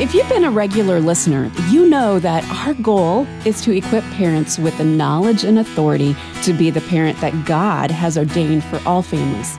If 0.00 0.14
you've 0.14 0.30
been 0.30 0.44
a 0.44 0.50
regular 0.50 0.98
listener, 0.98 1.52
you 1.68 1.86
know 1.86 2.18
that 2.20 2.42
our 2.66 2.72
goal 2.72 3.26
is 3.44 3.60
to 3.60 3.76
equip 3.76 4.02
parents 4.12 4.58
with 4.58 4.78
the 4.78 4.84
knowledge 4.84 5.44
and 5.44 5.58
authority 5.58 6.16
to 6.42 6.54
be 6.54 6.70
the 6.70 6.80
parent 6.80 7.20
that 7.20 7.44
God 7.44 7.90
has 7.90 8.16
ordained 8.16 8.64
for 8.64 8.80
all 8.86 9.02
families. 9.02 9.58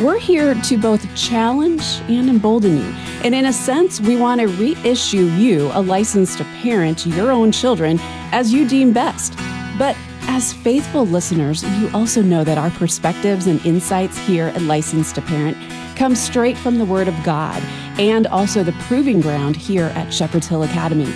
We're 0.00 0.20
here 0.20 0.54
to 0.54 0.78
both 0.78 1.12
challenge 1.16 1.82
and 2.08 2.30
embolden 2.30 2.76
you. 2.76 2.94
And 3.24 3.34
in 3.34 3.46
a 3.46 3.52
sense, 3.52 4.00
we 4.00 4.14
want 4.14 4.40
to 4.40 4.46
reissue 4.46 5.24
you 5.32 5.68
a 5.74 5.82
license 5.82 6.36
to 6.36 6.44
parent 6.62 7.04
your 7.04 7.32
own 7.32 7.50
children 7.50 7.98
as 8.30 8.52
you 8.52 8.68
deem 8.68 8.92
best. 8.92 9.36
But 9.80 9.96
as 10.28 10.52
faithful 10.52 11.06
listeners, 11.06 11.64
you 11.80 11.90
also 11.92 12.22
know 12.22 12.44
that 12.44 12.56
our 12.56 12.70
perspectives 12.70 13.48
and 13.48 13.64
insights 13.66 14.16
here 14.16 14.46
at 14.46 14.62
License 14.62 15.12
to 15.14 15.22
Parent 15.22 15.56
come 15.96 16.14
straight 16.14 16.56
from 16.56 16.78
the 16.78 16.84
Word 16.84 17.08
of 17.08 17.14
God 17.24 17.62
and 17.98 18.26
also 18.26 18.62
the 18.62 18.72
proving 18.72 19.20
ground 19.20 19.56
here 19.56 19.92
at 19.94 20.12
Shepherd's 20.12 20.46
Hill 20.46 20.62
Academy. 20.62 21.12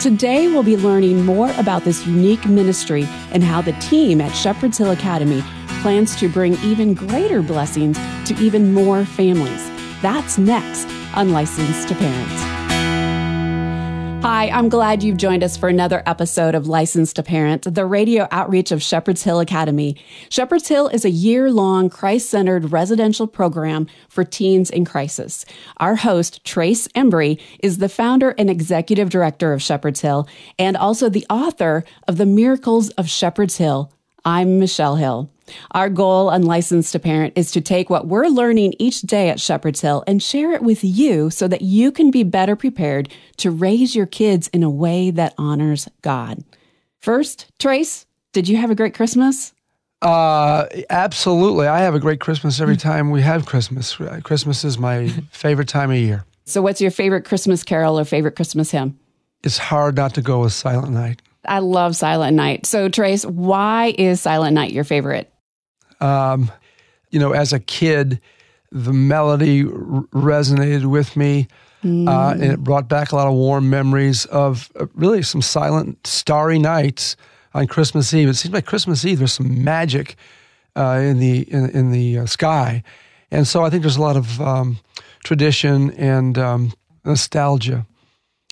Today, 0.00 0.48
we'll 0.48 0.62
be 0.62 0.76
learning 0.76 1.24
more 1.24 1.50
about 1.58 1.84
this 1.84 2.06
unique 2.06 2.44
ministry 2.46 3.04
and 3.30 3.42
how 3.42 3.62
the 3.62 3.72
team 3.74 4.20
at 4.20 4.32
Shepherd's 4.32 4.78
Hill 4.78 4.90
Academy 4.90 5.42
plans 5.82 6.16
to 6.16 6.28
bring 6.28 6.54
even 6.56 6.94
greater 6.94 7.42
blessings 7.42 7.96
to 8.26 8.34
even 8.36 8.72
more 8.72 9.04
families. 9.04 9.70
That's 10.02 10.38
next 10.38 10.88
on 11.14 11.30
License 11.32 11.84
to 11.86 11.94
Parent. 11.94 12.43
Hi, 14.24 14.48
I'm 14.48 14.70
glad 14.70 15.02
you've 15.02 15.18
joined 15.18 15.44
us 15.44 15.58
for 15.58 15.68
another 15.68 16.02
episode 16.06 16.54
of 16.54 16.66
License 16.66 17.12
to 17.12 17.22
Parent, 17.22 17.74
the 17.74 17.84
radio 17.84 18.26
outreach 18.30 18.72
of 18.72 18.82
Shepherd's 18.82 19.22
Hill 19.22 19.38
Academy. 19.38 19.98
Shepherd's 20.30 20.66
Hill 20.66 20.88
is 20.88 21.04
a 21.04 21.10
year 21.10 21.52
long 21.52 21.90
Christ 21.90 22.30
centered 22.30 22.72
residential 22.72 23.26
program 23.26 23.86
for 24.08 24.24
teens 24.24 24.70
in 24.70 24.86
crisis. 24.86 25.44
Our 25.76 25.96
host, 25.96 26.42
Trace 26.42 26.88
Embry, 26.96 27.38
is 27.62 27.76
the 27.76 27.90
founder 27.90 28.30
and 28.38 28.48
executive 28.48 29.10
director 29.10 29.52
of 29.52 29.60
Shepherd's 29.60 30.00
Hill 30.00 30.26
and 30.58 30.74
also 30.74 31.10
the 31.10 31.26
author 31.28 31.84
of 32.08 32.16
The 32.16 32.24
Miracles 32.24 32.88
of 32.92 33.10
Shepherd's 33.10 33.58
Hill. 33.58 33.92
I'm 34.24 34.58
Michelle 34.58 34.96
Hill. 34.96 35.33
Our 35.72 35.88
goal 35.88 36.30
on 36.30 36.42
License 36.42 36.92
to 36.92 36.98
Parent 36.98 37.32
is 37.36 37.50
to 37.52 37.60
take 37.60 37.90
what 37.90 38.06
we're 38.06 38.28
learning 38.28 38.74
each 38.78 39.02
day 39.02 39.28
at 39.28 39.40
Shepherd's 39.40 39.80
Hill 39.80 40.04
and 40.06 40.22
share 40.22 40.52
it 40.52 40.62
with 40.62 40.82
you 40.82 41.30
so 41.30 41.48
that 41.48 41.62
you 41.62 41.92
can 41.92 42.10
be 42.10 42.22
better 42.22 42.56
prepared 42.56 43.08
to 43.38 43.50
raise 43.50 43.94
your 43.94 44.06
kids 44.06 44.48
in 44.48 44.62
a 44.62 44.70
way 44.70 45.10
that 45.10 45.34
honors 45.36 45.88
God. 46.02 46.44
First, 47.00 47.52
Trace, 47.58 48.06
did 48.32 48.48
you 48.48 48.56
have 48.56 48.70
a 48.70 48.74
great 48.74 48.94
Christmas? 48.94 49.52
Uh, 50.02 50.66
absolutely. 50.90 51.66
I 51.66 51.80
have 51.80 51.94
a 51.94 52.00
great 52.00 52.20
Christmas 52.20 52.60
every 52.60 52.76
time 52.76 53.10
we 53.10 53.22
have 53.22 53.46
Christmas. 53.46 53.96
Christmas 54.22 54.64
is 54.64 54.78
my 54.78 55.08
favorite 55.30 55.68
time 55.68 55.90
of 55.90 55.96
year. 55.96 56.24
So, 56.44 56.60
what's 56.60 56.80
your 56.80 56.90
favorite 56.90 57.24
Christmas 57.24 57.62
carol 57.62 57.98
or 57.98 58.04
favorite 58.04 58.36
Christmas 58.36 58.70
hymn? 58.70 58.98
It's 59.42 59.56
hard 59.56 59.96
not 59.96 60.14
to 60.14 60.22
go 60.22 60.40
with 60.40 60.52
Silent 60.52 60.92
Night. 60.92 61.22
I 61.46 61.58
love 61.60 61.96
Silent 61.96 62.36
Night. 62.36 62.66
So, 62.66 62.88
Trace, 62.88 63.24
why 63.24 63.94
is 63.96 64.20
Silent 64.20 64.54
Night 64.54 64.72
your 64.72 64.84
favorite? 64.84 65.32
Um, 66.04 66.50
you 67.10 67.18
know, 67.18 67.32
as 67.32 67.52
a 67.52 67.60
kid, 67.60 68.20
the 68.70 68.92
melody 68.92 69.62
r- 69.62 69.70
resonated 70.12 70.86
with 70.86 71.16
me. 71.16 71.46
Mm. 71.82 72.08
Uh, 72.08 72.32
and 72.32 72.52
it 72.52 72.60
brought 72.64 72.88
back 72.88 73.12
a 73.12 73.16
lot 73.16 73.28
of 73.28 73.34
warm 73.34 73.68
memories 73.68 74.24
of 74.26 74.72
uh, 74.80 74.86
really 74.94 75.22
some 75.22 75.42
silent, 75.42 76.06
starry 76.06 76.58
nights 76.58 77.16
on 77.52 77.66
Christmas 77.66 78.12
Eve. 78.12 78.28
It 78.28 78.34
seems 78.34 78.54
like 78.54 78.66
Christmas 78.66 79.04
Eve, 79.04 79.18
there's 79.18 79.34
some 79.34 79.62
magic 79.62 80.16
uh, 80.76 81.00
in 81.02 81.18
the 81.18 81.40
in, 81.52 81.70
in 81.70 81.92
the 81.92 82.20
uh, 82.20 82.26
sky, 82.26 82.82
and 83.30 83.46
so 83.46 83.64
I 83.64 83.70
think 83.70 83.82
there's 83.82 83.98
a 83.98 84.02
lot 84.02 84.16
of 84.16 84.40
um, 84.40 84.78
tradition 85.22 85.92
and 85.92 86.36
um, 86.38 86.72
nostalgia. 87.04 87.86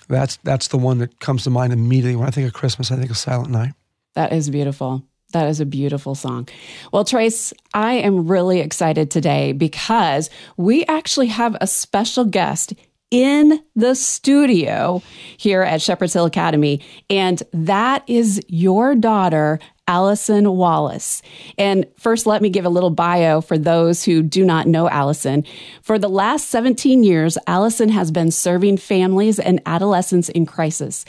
That's 0.08 0.36
that's 0.44 0.68
the 0.68 0.78
one 0.78 0.98
that 0.98 1.18
comes 1.18 1.44
to 1.44 1.50
mind 1.50 1.72
immediately 1.72 2.16
when 2.16 2.28
I 2.28 2.30
think 2.30 2.46
of 2.46 2.52
Christmas. 2.52 2.92
I 2.92 2.96
think 2.96 3.10
of 3.10 3.16
Silent 3.16 3.50
Night. 3.50 3.72
That 4.14 4.32
is 4.32 4.50
beautiful. 4.50 5.02
That 5.32 5.48
is 5.48 5.60
a 5.60 5.66
beautiful 5.66 6.14
song. 6.14 6.48
Well, 6.92 7.04
Trace, 7.04 7.52
I 7.74 7.94
am 7.94 8.26
really 8.26 8.60
excited 8.60 9.10
today 9.10 9.52
because 9.52 10.30
we 10.56 10.84
actually 10.86 11.28
have 11.28 11.56
a 11.60 11.66
special 11.66 12.24
guest 12.24 12.74
in 13.10 13.62
the 13.76 13.94
studio 13.94 15.02
here 15.36 15.62
at 15.62 15.82
Shepherd's 15.82 16.14
Hill 16.14 16.24
Academy, 16.24 16.80
and 17.10 17.42
that 17.52 18.04
is 18.06 18.40
your 18.48 18.94
daughter, 18.94 19.60
Allison 19.92 20.56
Wallace. 20.56 21.20
And 21.58 21.84
first, 21.98 22.24
let 22.24 22.40
me 22.40 22.48
give 22.48 22.64
a 22.64 22.70
little 22.70 22.88
bio 22.88 23.42
for 23.42 23.58
those 23.58 24.02
who 24.02 24.22
do 24.22 24.42
not 24.42 24.66
know 24.66 24.88
Allison. 24.88 25.44
For 25.82 25.98
the 25.98 26.08
last 26.08 26.48
17 26.48 27.04
years, 27.04 27.36
Allison 27.46 27.90
has 27.90 28.10
been 28.10 28.30
serving 28.30 28.78
families 28.78 29.38
and 29.38 29.60
adolescents 29.66 30.30
in 30.30 30.46
crisis. 30.46 31.04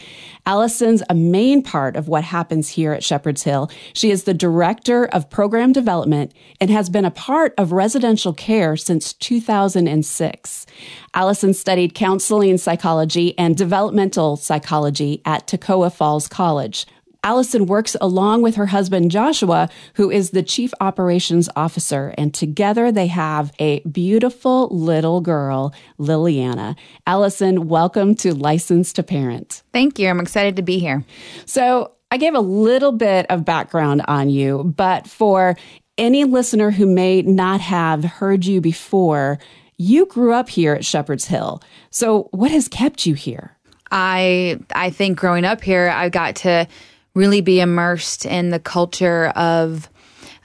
Allison's 0.45 1.01
a 1.09 1.15
main 1.15 1.63
part 1.63 1.95
of 1.95 2.09
what 2.09 2.25
happens 2.25 2.67
here 2.67 2.91
at 2.91 3.05
Shepherd's 3.05 3.43
Hill. 3.43 3.71
She 3.93 4.11
is 4.11 4.25
the 4.25 4.33
director 4.33 5.05
of 5.05 5.29
program 5.29 5.71
development 5.71 6.33
and 6.59 6.69
has 6.69 6.89
been 6.89 7.05
a 7.05 7.11
part 7.11 7.53
of 7.57 7.71
residential 7.71 8.33
care 8.33 8.75
since 8.75 9.13
2006. 9.13 10.65
Allison 11.13 11.53
studied 11.53 11.95
counseling 11.95 12.57
psychology 12.57 13.33
and 13.39 13.55
developmental 13.55 14.35
psychology 14.35 15.21
at 15.23 15.47
Toccoa 15.47 15.93
Falls 15.93 16.27
College. 16.27 16.85
Allison 17.25 17.67
works 17.67 17.95
along 18.01 18.41
with 18.41 18.55
her 18.55 18.65
husband 18.65 19.09
Joshua, 19.09 19.69
who 19.93 20.11
is 20.11 20.31
the 20.31 20.43
chief 20.43 20.73
operations 20.81 21.47
officer, 21.55 22.13
and 22.17 22.33
together 22.33 22.91
they 22.91 23.07
have 23.07 23.53
a 23.59 23.79
beautiful 23.81 24.67
little 24.67 25.21
girl, 25.21 25.73
Liliana. 25.97 26.75
Allison, 27.07 27.69
welcome 27.69 28.13
to 28.15 28.33
License 28.33 28.91
to 28.93 29.03
Parent. 29.03 29.63
Thank 29.71 29.99
you. 29.99 30.09
I'm 30.09 30.19
excited 30.19 30.57
to 30.57 30.61
be 30.61 30.79
here. 30.79 31.05
So, 31.45 31.93
I 32.11 32.17
gave 32.17 32.35
a 32.35 32.41
little 32.41 32.91
bit 32.91 33.25
of 33.29 33.45
background 33.45 34.03
on 34.07 34.29
you, 34.29 34.65
but 34.65 35.07
for 35.07 35.55
any 35.97 36.25
listener 36.25 36.71
who 36.71 36.85
may 36.85 37.21
not 37.21 37.59
have 37.61 38.03
heard 38.03 38.45
you 38.45 38.61
before, 38.61 39.39
you 39.77 40.05
grew 40.05 40.33
up 40.33 40.49
here 40.49 40.73
at 40.73 40.85
Shepherd's 40.85 41.25
Hill. 41.25 41.63
So, 41.89 42.27
what 42.31 42.51
has 42.51 42.67
kept 42.67 43.05
you 43.05 43.13
here? 43.13 43.57
I 43.89 44.59
I 44.75 44.89
think 44.89 45.17
growing 45.17 45.45
up 45.45 45.61
here, 45.61 45.89
I 45.89 46.09
got 46.09 46.35
to 46.37 46.67
really 47.15 47.41
be 47.41 47.59
immersed 47.59 48.25
in 48.25 48.49
the 48.49 48.59
culture 48.59 49.27
of 49.35 49.89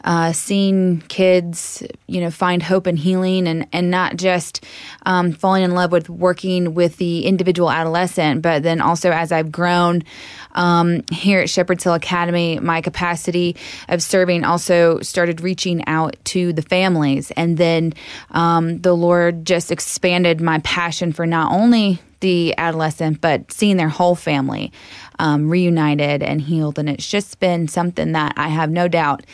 uh, 0.04 0.32
seeing 0.32 1.00
kids, 1.08 1.82
you 2.06 2.20
know, 2.20 2.30
find 2.30 2.62
hope 2.62 2.86
and 2.86 2.98
healing, 2.98 3.48
and 3.48 3.66
and 3.72 3.90
not 3.90 4.16
just 4.16 4.64
um, 5.04 5.32
falling 5.32 5.64
in 5.64 5.72
love 5.72 5.90
with 5.90 6.08
working 6.08 6.74
with 6.74 6.96
the 6.98 7.26
individual 7.26 7.70
adolescent, 7.70 8.40
but 8.40 8.62
then 8.62 8.80
also 8.80 9.10
as 9.10 9.32
I've 9.32 9.50
grown 9.50 10.04
um, 10.52 11.02
here 11.10 11.40
at 11.40 11.50
Shepherd's 11.50 11.82
Hill 11.82 11.94
Academy, 11.94 12.60
my 12.60 12.80
capacity 12.80 13.56
of 13.88 14.02
serving 14.02 14.44
also 14.44 15.00
started 15.00 15.40
reaching 15.40 15.84
out 15.86 16.16
to 16.26 16.52
the 16.52 16.62
families, 16.62 17.32
and 17.32 17.58
then 17.58 17.92
um, 18.30 18.78
the 18.78 18.94
Lord 18.94 19.44
just 19.44 19.72
expanded 19.72 20.40
my 20.40 20.60
passion 20.60 21.12
for 21.12 21.26
not 21.26 21.52
only 21.52 22.00
the 22.20 22.54
adolescent, 22.58 23.20
but 23.20 23.50
seeing 23.52 23.76
their 23.76 23.88
whole 23.88 24.14
family 24.14 24.72
um, 25.18 25.48
reunited 25.48 26.22
and 26.22 26.40
healed. 26.40 26.78
And 26.78 26.88
it's 26.88 27.08
just 27.08 27.40
been 27.40 27.68
something 27.68 28.12
that 28.12 28.34
I 28.36 28.48
have 28.48 28.70
no 28.70 28.88
doubt 28.88 29.24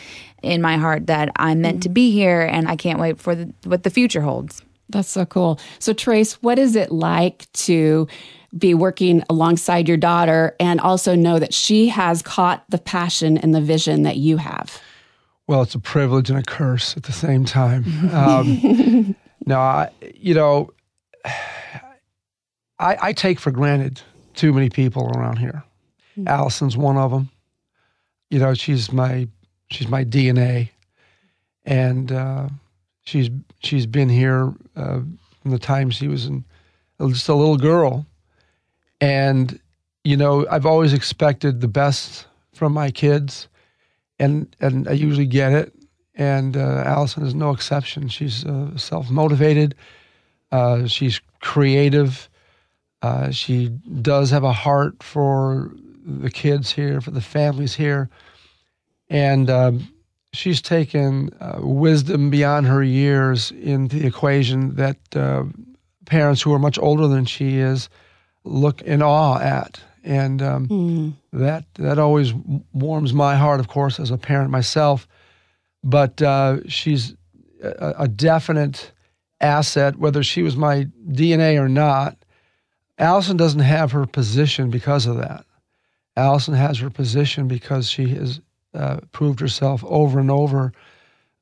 in 0.43 0.61
my 0.61 0.77
heart 0.77 1.07
that 1.07 1.31
I'm 1.37 1.61
meant 1.61 1.77
mm-hmm. 1.77 1.81
to 1.81 1.89
be 1.89 2.11
here, 2.11 2.41
and 2.41 2.67
I 2.67 2.75
can't 2.75 2.99
wait 2.99 3.19
for 3.19 3.35
the, 3.35 3.53
what 3.63 3.83
the 3.83 3.89
future 3.89 4.21
holds. 4.21 4.61
That's 4.89 5.09
so 5.09 5.25
cool. 5.25 5.59
So, 5.79 5.93
Trace, 5.93 6.33
what 6.43 6.59
is 6.59 6.75
it 6.75 6.91
like 6.91 7.51
to 7.53 8.07
be 8.55 8.73
working 8.73 9.23
alongside 9.29 9.87
your 9.87 9.97
daughter 9.97 10.55
and 10.59 10.79
also 10.79 11.15
know 11.15 11.39
that 11.39 11.53
she 11.53 11.87
has 11.87 12.21
caught 12.21 12.63
the 12.69 12.77
passion 12.77 13.37
and 13.37 13.53
the 13.53 13.61
vision 13.61 14.03
that 14.03 14.17
you 14.17 14.37
have? 14.37 14.79
Well, 15.47 15.61
it's 15.61 15.75
a 15.75 15.79
privilege 15.79 16.29
and 16.29 16.39
a 16.39 16.43
curse 16.43 16.95
at 16.95 17.03
the 17.03 17.11
same 17.11 17.45
time. 17.45 17.85
Um, 18.13 19.15
no, 19.45 19.59
I, 19.59 19.89
you 20.15 20.33
know, 20.33 20.71
I, 22.79 22.97
I, 23.01 23.13
take 23.13 23.39
for 23.39 23.51
granted 23.51 24.01
too 24.33 24.51
many 24.51 24.69
people 24.69 25.09
around 25.15 25.37
here. 25.37 25.63
Mm-hmm. 26.17 26.27
Allison's 26.27 26.75
one 26.75 26.97
of 26.97 27.11
them. 27.11 27.29
You 28.29 28.39
know, 28.39 28.53
she's 28.53 28.91
my 28.91 29.27
she's 29.69 29.87
my 29.87 30.03
DNA, 30.03 30.69
and 31.65 32.11
uh, 32.11 32.49
she's 33.05 33.29
she's 33.59 33.85
been 33.85 34.09
here 34.09 34.53
uh, 34.75 35.01
from 35.41 35.51
the 35.51 35.59
time 35.59 35.89
she 35.89 36.07
was 36.07 36.25
in, 36.25 36.43
just 36.99 37.29
a 37.29 37.35
little 37.35 37.57
girl, 37.57 38.05
and 38.99 39.59
you 40.03 40.17
know 40.17 40.45
I've 40.49 40.65
always 40.65 40.91
expected 40.91 41.61
the 41.61 41.67
best 41.67 42.27
from 42.53 42.73
my 42.73 42.91
kids, 42.91 43.47
and 44.19 44.53
and 44.59 44.87
I 44.87 44.93
usually 44.93 45.27
get 45.27 45.53
it. 45.53 45.71
And 46.17 46.55
uh, 46.55 46.83
Allison 46.85 47.25
is 47.25 47.35
no 47.35 47.51
exception. 47.51 48.07
She's 48.07 48.45
uh, 48.45 48.77
self 48.77 49.09
motivated. 49.09 49.75
Uh, 50.51 50.87
she's 50.87 51.19
creative. 51.41 52.29
Uh, 53.05 53.29
she 53.29 53.67
does 54.01 54.31
have 54.31 54.43
a 54.43 54.51
heart 54.51 55.03
for 55.03 55.71
the 56.03 56.31
kids 56.31 56.71
here, 56.71 56.99
for 57.01 57.11
the 57.11 57.21
families 57.21 57.75
here. 57.75 58.09
And 59.09 59.47
um, 59.47 59.93
she's 60.33 60.59
taken 60.59 61.29
uh, 61.39 61.59
wisdom 61.59 62.31
beyond 62.31 62.65
her 62.65 62.81
years 62.81 63.51
in 63.51 63.89
the 63.89 64.07
equation 64.07 64.73
that 64.77 64.97
uh, 65.15 65.43
parents 66.07 66.41
who 66.41 66.51
are 66.51 66.57
much 66.57 66.79
older 66.79 67.07
than 67.07 67.25
she 67.25 67.57
is 67.57 67.89
look 68.43 68.81
in 68.81 69.03
awe 69.03 69.37
at, 69.37 69.79
and 70.03 70.41
um, 70.41 70.67
mm. 70.67 71.13
that 71.31 71.65
that 71.75 71.99
always 71.99 72.33
warms 72.73 73.13
my 73.13 73.35
heart, 73.35 73.59
of 73.59 73.67
course, 73.67 73.99
as 73.99 74.09
a 74.09 74.17
parent 74.17 74.49
myself. 74.49 75.07
But 75.83 76.23
uh, 76.23 76.67
she's 76.67 77.13
a, 77.61 77.93
a, 77.99 78.07
definite 78.07 78.91
asset, 79.39 79.97
whether 79.97 80.23
she 80.23 80.41
was 80.41 80.55
my 80.55 80.87
DNA 81.07 81.59
or 81.59 81.69
not. 81.69 82.17
Allison 82.97 83.37
doesn't 83.37 83.59
have 83.59 83.91
her 83.91 84.05
position 84.05 84.69
because 84.69 85.05
of 85.05 85.17
that. 85.17 85.45
Allison 86.15 86.53
has 86.53 86.79
her 86.79 86.89
position 86.89 87.47
because 87.47 87.89
she 87.89 88.07
has 88.09 88.39
uh, 88.73 88.99
proved 89.11 89.39
herself 89.39 89.83
over 89.85 90.19
and 90.19 90.31
over 90.31 90.71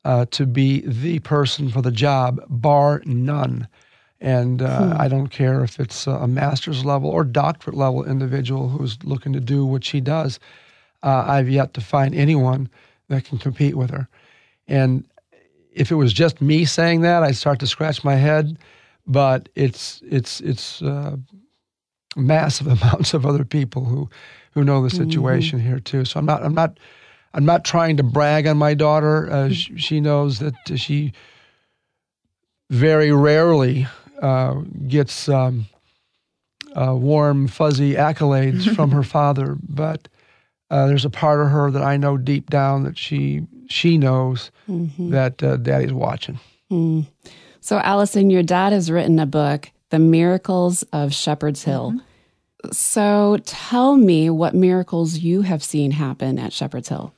uh, 0.06 0.26
to 0.32 0.46
be 0.46 0.82
the 0.82 1.20
person 1.20 1.70
for 1.70 1.82
the 1.82 1.92
job, 1.92 2.42
bar 2.50 3.02
none. 3.06 3.68
And 4.20 4.62
uh, 4.62 4.94
hmm. 4.94 5.02
I 5.02 5.08
don't 5.08 5.28
care 5.28 5.64
if 5.64 5.80
it's 5.80 6.08
a 6.08 6.28
master's 6.28 6.86
level 6.86 7.10
or 7.10 7.24
doctorate 7.24 7.76
level 7.76 8.06
individual 8.06 8.70
who's 8.70 8.98
looking 9.04 9.34
to 9.34 9.40
do 9.40 9.66
what 9.66 9.84
she 9.84 10.00
does. 10.00 10.40
Uh, 11.04 11.26
I've 11.28 11.50
yet 11.50 11.74
to 11.74 11.82
find 11.82 12.16
anyone 12.16 12.70
that 13.10 13.26
can 13.26 13.38
compete 13.38 13.76
with 13.76 13.92
her. 13.92 14.08
And 14.68 15.06
if 15.74 15.92
it 15.92 15.96
was 15.96 16.14
just 16.14 16.42
me 16.42 16.64
saying 16.66 17.02
that, 17.02 17.24
I'd 17.24 17.36
start 17.36 17.60
to 17.60 17.68
scratch 17.68 18.04
my 18.04 18.16
head. 18.16 18.58
But 19.06 19.50
it's 19.56 20.02
it's 20.06 20.40
it's 20.40 20.82
uh, 20.82 21.18
massive 22.16 22.68
amounts 22.82 23.14
of 23.14 23.26
other 23.26 23.46
people 23.46 23.86
who 23.86 24.10
who 24.52 24.64
know 24.64 24.82
the 24.82 24.90
mm-hmm. 24.90 25.10
situation 25.10 25.60
mm-hmm. 25.60 25.68
here 25.68 25.80
too. 25.80 26.06
So 26.06 26.20
I'm 26.20 26.26
not 26.26 26.44
I'm 26.44 26.54
not 26.54 26.80
I'm 27.34 27.46
not 27.46 27.66
trying 27.66 27.98
to 27.98 28.04
brag 28.04 28.48
on 28.48 28.58
my 28.58 28.74
daughter. 28.74 29.30
Uh, 29.32 29.36
mm-hmm. 29.50 29.76
she 29.78 30.00
knows 30.00 30.40
that 30.40 30.56
she 30.76 31.14
very 32.70 33.12
rarely 33.12 33.88
uh, 34.22 34.62
gets 34.88 35.30
um, 35.30 35.68
uh, 36.76 36.96
warm, 36.96 37.48
fuzzy 37.48 37.94
accolades 37.94 38.74
from 38.76 38.92
her 38.98 39.04
father, 39.04 39.58
but 39.62 40.08
uh, 40.70 40.88
there's 40.88 41.06
a 41.06 41.10
part 41.10 41.40
of 41.40 41.50
her 41.50 41.70
that 41.70 41.84
I 41.84 41.98
know 41.98 42.18
deep 42.18 42.50
down 42.50 42.84
that 42.84 42.98
she 42.98 43.46
she 43.70 43.98
knows 43.98 44.52
mm-hmm. 44.68 45.12
that 45.12 45.42
uh, 45.44 45.58
Daddy's 45.58 45.94
watching. 45.94 46.40
Mm. 46.72 47.06
So, 47.60 47.78
Allison, 47.78 48.30
your 48.30 48.44
dad 48.44 48.74
has 48.74 48.92
written 48.92 49.20
a 49.20 49.26
book, 49.26 49.72
"The 49.94 50.00
Miracles 50.00 50.82
of 50.92 51.14
Shepherd's 51.14 51.64
Hill." 51.64 51.92
Mm-hmm. 51.92 52.72
So, 52.72 53.38
tell 53.46 53.96
me 53.96 54.32
what 54.32 54.56
miracles 54.56 55.20
you 55.20 55.44
have 55.44 55.64
seen 55.64 55.92
happen 55.92 56.40
at 56.40 56.52
Shepherd's 56.52 56.90
Hill. 56.90 57.14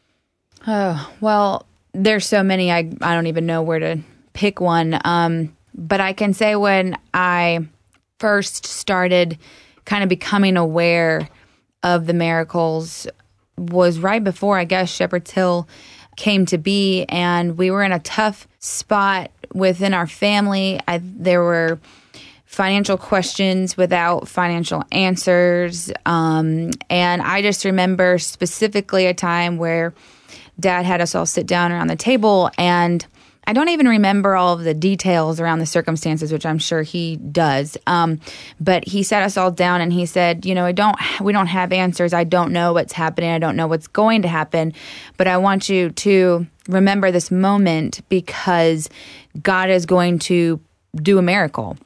Oh 0.68 1.10
well, 1.22 1.66
there's 1.94 2.26
so 2.26 2.44
many. 2.44 2.74
I 2.74 2.92
I 3.00 3.16
don't 3.16 3.28
even 3.28 3.46
know 3.46 3.62
where 3.62 3.80
to 3.80 4.00
pick 4.34 4.60
one. 4.60 5.00
Um, 5.06 5.56
but 5.74 6.02
I 6.02 6.12
can 6.12 6.34
say 6.34 6.58
when 6.58 6.98
I 7.14 7.66
first 8.20 8.66
started 8.66 9.38
kind 9.86 10.04
of 10.04 10.10
becoming 10.10 10.58
aware 10.58 11.30
of 11.82 12.08
the 12.08 12.14
miracles 12.14 13.08
was 13.58 14.00
right 14.00 14.24
before 14.24 14.58
I 14.58 14.66
guess 14.66 14.90
Shepherd's 14.90 15.32
Hill 15.32 15.68
came 16.18 16.46
to 16.48 16.58
be, 16.58 17.06
and 17.06 17.58
we 17.58 17.72
were 17.72 17.84
in 17.84 17.94
a 17.94 18.00
tough 18.00 18.48
spot 18.60 19.32
within 19.54 19.94
our 19.94 20.08
family. 20.08 20.80
I, 20.88 21.00
there 21.02 21.42
were 21.42 21.80
financial 22.56 22.98
questions 22.98 23.76
without 23.76 24.30
financial 24.30 24.82
answers, 24.92 25.92
um, 26.06 26.72
and 26.90 27.22
I 27.22 27.42
just 27.42 27.66
remember 27.66 28.18
specifically 28.18 29.08
a 29.08 29.14
time 29.14 29.58
where 29.58 29.94
Dad 30.58 30.86
had 30.86 31.02
us 31.02 31.14
all 31.16 31.26
sit 31.26 31.48
down 31.48 31.74
around 31.74 31.88
the 31.88 31.98
table 31.98 32.50
and 32.58 33.06
I 33.46 33.54
don't 33.54 33.70
even 33.70 33.88
remember 33.88 34.36
all 34.36 34.54
of 34.54 34.64
the 34.64 34.74
details 34.74 35.40
around 35.40 35.60
the 35.60 35.66
circumstances, 35.66 36.32
which 36.32 36.46
I'm 36.46 36.58
sure 36.58 36.82
he 36.82 37.18
does. 37.18 37.78
Um, 37.86 38.20
but 38.60 38.88
he 38.88 39.04
sat 39.04 39.22
us 39.22 39.38
all 39.38 39.52
down 39.52 39.82
and 39.82 39.94
he 39.94 40.06
said, 40.06 40.46
"You 40.46 40.56
know, 40.56 40.66
I 40.66 40.72
don't. 40.72 40.98
We 41.22 41.32
don't 41.32 41.48
have 41.48 41.72
answers. 41.72 42.14
I 42.14 42.24
don't 42.24 42.52
know 42.52 42.74
what's 42.74 42.94
happening. 42.94 43.30
I 43.30 43.38
don't 43.38 43.56
know 43.56 43.68
what's 43.68 43.88
going 43.88 44.24
to 44.24 44.28
happen. 44.28 44.74
But 45.18 45.28
I 45.28 45.38
want 45.38 45.70
you 45.70 45.92
to 45.92 46.48
remember 46.68 47.12
this 47.12 47.30
moment 47.30 48.02
because 48.10 48.90
God 49.44 49.70
is 49.70 49.86
going 49.86 50.20
to 50.20 50.60
do 50.96 51.20
a 51.20 51.22
miracle." 51.22 51.78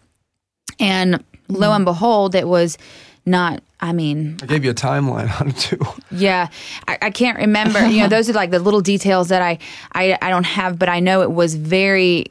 And 0.80 1.24
lo 1.48 1.72
and 1.74 1.86
behold, 1.86 2.36
it 2.36 2.48
was 2.48 2.78
not 3.26 3.62
I 3.82 3.94
mean, 3.94 4.38
I 4.42 4.46
gave 4.46 4.66
you 4.66 4.72
a 4.72 4.76
timeline 4.76 5.40
on 5.40 5.50
it 5.50 5.58
too. 5.58 5.80
Yeah, 6.12 6.50
I, 6.88 6.98
I, 7.02 7.12
can't 7.12 7.38
remember. 7.38 7.86
You 7.88 8.02
know, 8.02 8.08
those 8.10 8.30
are 8.30 8.34
like 8.34 8.52
the 8.52 8.60
little 8.60 8.82
details 8.82 9.30
that 9.30 9.42
I, 9.42 9.58
I, 9.94 10.18
I 10.22 10.30
don't 10.30 10.46
have, 10.46 10.78
but 10.78 10.90
I 10.90 11.00
know 11.00 11.22
it 11.22 11.32
was 11.32 11.56
very, 11.56 12.26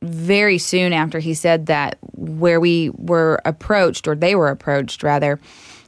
very 0.00 0.56
soon 0.56 0.94
after 0.94 1.18
he 1.18 1.34
said 1.34 1.66
that 1.66 1.98
where 2.12 2.58
we 2.58 2.90
were 2.96 3.42
approached, 3.44 4.08
or 4.08 4.14
they 4.14 4.34
were 4.34 4.48
approached 4.48 5.02
rather, 5.02 5.38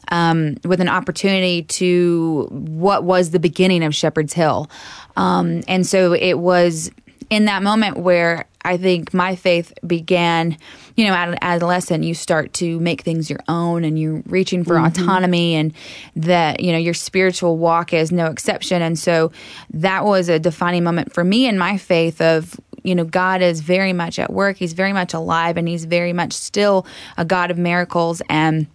um, 0.08 0.56
with 0.64 0.82
an 0.82 0.88
opportunity 0.88 1.62
to 1.62 2.46
what 2.50 3.04
was 3.04 3.30
the 3.30 3.40
beginning 3.40 3.82
of 3.84 3.94
Shepherd's 3.94 4.34
Hill, 4.34 4.69
um, 5.16 5.62
and 5.66 5.86
so 5.86 6.12
it 6.12 6.38
was 6.38 6.90
in 7.30 7.46
that 7.46 7.62
moment 7.62 7.96
where 7.96 8.44
I 8.66 8.76
think 8.76 9.14
my 9.14 9.36
faith 9.36 9.72
began 9.86 10.58
you 10.96 11.04
know, 11.04 11.12
at 11.12 11.28
an 11.28 11.38
adolescent, 11.42 12.04
you 12.04 12.14
start 12.14 12.54
to 12.54 12.80
make 12.80 13.02
things 13.02 13.28
your 13.28 13.40
own 13.48 13.84
and 13.84 13.98
you're 13.98 14.22
reaching 14.26 14.64
for 14.64 14.74
mm-hmm. 14.76 15.02
autonomy 15.02 15.54
and 15.54 15.74
that, 16.16 16.60
you 16.60 16.72
know, 16.72 16.78
your 16.78 16.94
spiritual 16.94 17.58
walk 17.58 17.92
is 17.92 18.10
no 18.10 18.26
exception. 18.26 18.80
And 18.80 18.98
so 18.98 19.30
that 19.70 20.04
was 20.04 20.30
a 20.30 20.38
defining 20.38 20.84
moment 20.84 21.12
for 21.12 21.22
me 21.22 21.46
in 21.46 21.58
my 21.58 21.76
faith 21.76 22.20
of, 22.22 22.58
you 22.82 22.94
know, 22.94 23.04
God 23.04 23.42
is 23.42 23.60
very 23.60 23.92
much 23.92 24.18
at 24.18 24.32
work. 24.32 24.56
He's 24.56 24.72
very 24.72 24.94
much 24.94 25.12
alive 25.12 25.58
and 25.58 25.69
he's 25.69 25.84
very 25.84 26.14
much 26.14 26.32
still 26.32 26.86
a 27.19 27.24
God 27.24 27.50
of 27.50 27.58
miracles. 27.58 28.22
And 28.30 28.66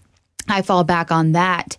I 0.48 0.62
fall 0.62 0.84
back 0.84 1.12
on 1.12 1.32
that 1.32 1.76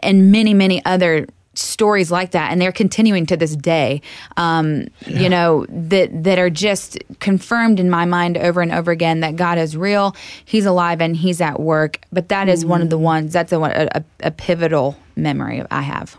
and 0.00 0.30
many, 0.30 0.54
many 0.54 0.84
other 0.84 1.26
stories 1.54 2.10
like 2.10 2.30
that 2.30 2.50
and 2.50 2.60
they're 2.60 2.72
continuing 2.72 3.26
to 3.26 3.36
this 3.36 3.54
day 3.56 4.00
um, 4.36 4.86
yeah. 5.06 5.20
you 5.20 5.28
know 5.28 5.66
that 5.68 6.10
that 6.24 6.38
are 6.38 6.50
just 6.50 6.98
confirmed 7.20 7.78
in 7.78 7.90
my 7.90 8.04
mind 8.04 8.36
over 8.38 8.60
and 8.60 8.72
over 8.72 8.90
again 8.90 9.20
that 9.20 9.36
god 9.36 9.58
is 9.58 9.76
real 9.76 10.16
he's 10.44 10.66
alive 10.66 11.00
and 11.00 11.16
he's 11.16 11.40
at 11.40 11.60
work 11.60 12.00
but 12.12 12.28
that 12.28 12.48
is 12.48 12.60
mm-hmm. 12.60 12.70
one 12.70 12.82
of 12.82 12.90
the 12.90 12.96
mm-hmm. 12.96 13.04
ones 13.04 13.32
that's 13.32 13.52
a, 13.52 13.60
a, 13.60 14.04
a 14.20 14.30
pivotal 14.30 14.96
memory 15.16 15.62
i 15.70 15.82
have 15.82 16.18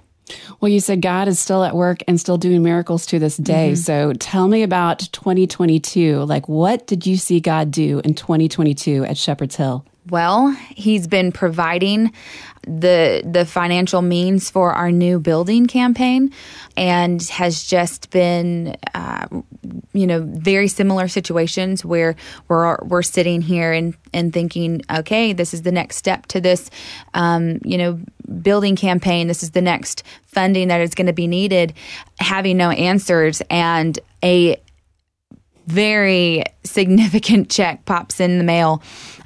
well, 0.60 0.70
you 0.72 0.80
said 0.80 1.02
God 1.02 1.28
is 1.28 1.40
still 1.40 1.64
at 1.64 1.76
work 1.76 2.02
and 2.08 2.20
still 2.20 2.38
doing 2.38 2.64
miracles 2.64 3.06
to 3.08 3.20
this 3.20 3.38
day. 3.38 3.74
Mm-hmm. 3.74 3.82
So 3.82 4.14
tell 4.14 4.48
me 4.48 4.64
about 4.64 5.00
2022. 5.12 6.24
Like, 6.24 6.48
what 6.48 6.88
did 6.88 7.06
you 7.06 7.18
see 7.18 7.40
God 7.40 7.72
do 7.72 8.00
in 8.04 8.14
2022 8.16 9.04
at 9.04 9.18
Shepherd's 9.18 9.58
Hill? 9.58 9.86
Well, 10.10 10.52
he's 10.70 11.08
been 11.08 11.32
providing 11.32 12.12
the 12.66 13.22
the 13.26 13.46
financial 13.46 14.02
means 14.02 14.50
for 14.50 14.74
our 14.74 14.92
new 14.92 15.20
building 15.20 15.66
campaign, 15.66 16.34
and 16.78 17.22
has 17.24 17.64
just 17.64 18.10
been, 18.10 18.76
uh, 18.94 19.28
you 19.94 20.08
know, 20.08 20.22
very 20.22 20.68
similar 20.68 21.08
situations 21.08 21.86
where 21.86 22.16
we're 22.48 22.78
we're 22.84 23.02
sitting 23.02 23.42
here 23.42 23.72
and 23.72 23.96
and 24.14 24.34
thinking, 24.34 24.82
okay, 24.94 25.34
this 25.34 25.54
is 25.54 25.62
the 25.62 25.72
next 25.72 25.98
step 25.98 26.26
to 26.28 26.42
this, 26.42 26.70
um, 27.14 27.60
you 27.64 27.78
know, 27.78 28.00
building 28.42 28.76
campaign. 28.76 29.28
This 29.28 29.44
is 29.44 29.52
the 29.52 29.62
next 29.62 30.04
funding 30.26 30.68
that 30.70 30.82
is 30.82 30.96
going 30.96 31.08
to 31.08 31.14
be 31.14 31.28
needed, 31.28 31.74
having 32.20 32.58
no 32.58 32.72
answers 32.72 33.42
and 33.50 34.00
a 34.24 34.58
very 35.68 36.44
significant 36.64 37.50
check 37.52 37.86
pops 37.86 38.20
in 38.20 38.38
the 38.38 38.44
mail 38.44 38.82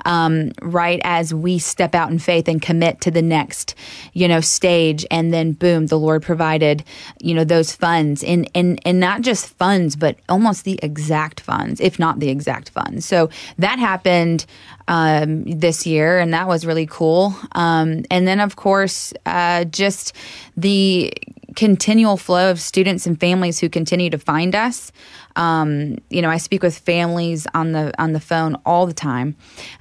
um, 0.05 0.51
right 0.61 1.01
as 1.03 1.33
we 1.33 1.59
step 1.59 1.93
out 1.93 2.09
in 2.09 2.17
faith 2.17 2.47
and 2.47 2.61
commit 2.61 3.01
to 3.01 3.11
the 3.11 3.21
next, 3.21 3.75
you 4.13 4.27
know, 4.27 4.39
stage. 4.39 5.05
And 5.11 5.33
then 5.33 5.51
boom, 5.51 5.87
the 5.87 5.99
Lord 5.99 6.23
provided, 6.23 6.83
you 7.19 7.33
know, 7.33 7.43
those 7.43 7.73
funds 7.73 8.23
and, 8.23 8.49
and, 8.55 8.79
and 8.85 8.99
not 8.99 9.21
just 9.21 9.47
funds, 9.47 9.95
but 9.95 10.17
almost 10.29 10.63
the 10.63 10.79
exact 10.81 11.41
funds, 11.41 11.81
if 11.81 11.99
not 11.99 12.19
the 12.19 12.29
exact 12.29 12.69
funds. 12.69 13.05
So 13.05 13.29
that 13.57 13.79
happened 13.79 14.45
um, 14.87 15.43
this 15.43 15.85
year, 15.85 16.19
and 16.19 16.33
that 16.33 16.47
was 16.47 16.65
really 16.65 16.87
cool. 16.87 17.35
Um, 17.51 18.05
and 18.09 18.27
then, 18.27 18.39
of 18.39 18.55
course, 18.55 19.13
uh, 19.25 19.65
just 19.65 20.13
the 20.55 21.13
continual 21.57 22.17
flow 22.17 22.51
of 22.51 22.61
students 22.61 23.07
and 23.07 23.19
families 23.19 23.57
who 23.59 23.67
continue 23.67 24.11
to 24.11 24.19
find 24.19 24.55
us. 24.55 24.91
Um, 25.35 25.97
you 26.07 26.21
know, 26.21 26.29
I 26.29 26.37
speak 26.37 26.61
with 26.61 26.77
families 26.77 27.47
on 27.53 27.71
the 27.71 27.91
on 28.01 28.13
the 28.13 28.19
phone 28.19 28.55
all 28.63 28.85
the 28.85 28.93
time, 28.93 29.35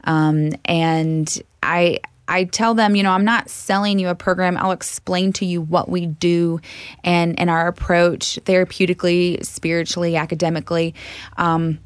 um, 0.05 0.53
and 0.65 1.41
I 1.63 2.01
I 2.27 2.45
tell 2.45 2.75
them, 2.75 2.97
you 2.97 3.03
know, 3.03 3.13
I'm 3.13 3.27
not 3.27 3.51
selling 3.51 3.99
you 3.99 4.09
a 4.09 4.15
program. 4.15 4.57
I'll 4.57 4.73
explain 4.73 5.35
to 5.35 5.45
you 5.45 5.61
what 5.61 5.89
we 5.89 6.07
do 6.07 6.61
and 7.05 7.39
and 7.39 7.51
our 7.51 7.69
approach 7.69 8.41
therapeutically, 8.45 9.45
spiritually, 9.45 10.17
academically. 10.17 10.95
Um, 11.37 11.79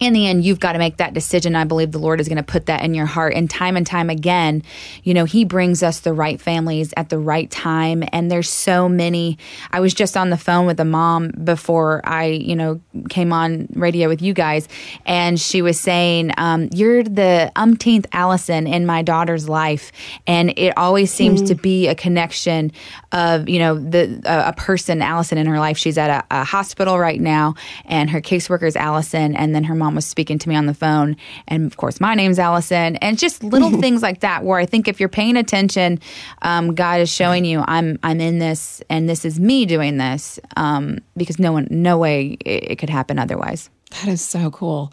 in 0.00 0.12
the 0.12 0.26
end, 0.26 0.44
you've 0.44 0.60
got 0.60 0.72
to 0.72 0.78
make 0.78 0.96
that 0.98 1.14
decision. 1.14 1.56
I 1.56 1.64
believe 1.64 1.92
the 1.92 1.98
Lord 1.98 2.20
is 2.20 2.28
going 2.28 2.36
to 2.36 2.42
put 2.42 2.66
that 2.66 2.82
in 2.82 2.94
your 2.94 3.06
heart. 3.06 3.34
And 3.34 3.48
time 3.48 3.76
and 3.76 3.86
time 3.86 4.10
again, 4.10 4.62
you 5.02 5.14
know, 5.14 5.24
He 5.24 5.44
brings 5.44 5.82
us 5.82 6.00
the 6.00 6.12
right 6.12 6.40
families 6.40 6.94
at 6.96 7.08
the 7.08 7.18
right 7.18 7.50
time. 7.50 8.04
And 8.12 8.30
there's 8.30 8.48
so 8.48 8.88
many. 8.88 9.38
I 9.70 9.80
was 9.80 9.94
just 9.94 10.16
on 10.16 10.30
the 10.30 10.38
phone 10.38 10.66
with 10.66 10.80
a 10.80 10.84
mom 10.84 11.28
before 11.28 12.00
I, 12.04 12.26
you 12.26 12.56
know, 12.56 12.80
came 13.08 13.32
on 13.32 13.68
radio 13.74 14.08
with 14.08 14.22
you 14.22 14.34
guys. 14.34 14.68
And 15.06 15.38
she 15.40 15.62
was 15.62 15.78
saying, 15.78 16.32
um, 16.36 16.68
You're 16.72 17.02
the 17.02 17.52
umpteenth 17.56 18.06
Allison 18.12 18.66
in 18.66 18.86
my 18.86 19.02
daughter's 19.02 19.48
life. 19.48 19.92
And 20.26 20.52
it 20.56 20.76
always 20.76 21.12
seems 21.12 21.40
mm-hmm. 21.40 21.48
to 21.48 21.54
be 21.56 21.88
a 21.88 21.94
connection 21.94 22.72
of, 23.12 23.48
you 23.48 23.58
know, 23.58 23.78
the 23.78 24.22
uh, 24.24 24.44
a 24.50 24.52
person, 24.52 25.02
Allison, 25.02 25.38
in 25.38 25.46
her 25.46 25.58
life. 25.58 25.76
She's 25.76 25.98
at 25.98 26.10
a, 26.10 26.40
a 26.40 26.44
hospital 26.44 26.98
right 26.98 27.20
now, 27.20 27.54
and 27.84 28.10
her 28.10 28.20
caseworker 28.20 28.66
is 28.66 28.76
Allison. 28.76 29.36
And 29.36 29.54
then 29.54 29.64
her 29.64 29.74
mom 29.74 29.83
mom 29.84 29.94
was 29.94 30.06
speaking 30.06 30.38
to 30.38 30.48
me 30.48 30.56
on 30.56 30.64
the 30.66 30.74
phone. 30.74 31.16
And 31.46 31.66
of 31.66 31.76
course, 31.76 32.00
my 32.00 32.14
name's 32.14 32.38
Allison. 32.38 32.96
And 32.96 33.18
just 33.18 33.44
little 33.44 33.70
things 33.80 34.02
like 34.02 34.20
that, 34.20 34.42
where 34.42 34.58
I 34.58 34.66
think 34.66 34.88
if 34.88 34.98
you're 34.98 35.08
paying 35.10 35.36
attention, 35.36 36.00
um, 36.42 36.74
God 36.74 37.00
is 37.00 37.10
showing 37.10 37.44
you, 37.44 37.62
I'm 37.66 37.98
I'm 38.02 38.20
in 38.20 38.38
this, 38.38 38.82
and 38.88 39.08
this 39.08 39.24
is 39.24 39.38
me 39.38 39.66
doing 39.66 39.98
this, 39.98 40.40
um, 40.56 40.98
because 41.16 41.38
no 41.38 41.52
one, 41.52 41.68
no 41.70 41.98
way 41.98 42.38
it, 42.44 42.72
it 42.72 42.78
could 42.78 42.90
happen 42.90 43.18
otherwise. 43.18 43.68
That 43.90 44.08
is 44.08 44.22
so 44.22 44.50
cool. 44.50 44.92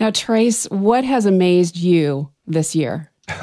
Now, 0.00 0.10
Trace, 0.10 0.64
what 0.70 1.04
has 1.04 1.26
amazed 1.26 1.76
you 1.76 2.30
this 2.46 2.74
year? 2.74 3.10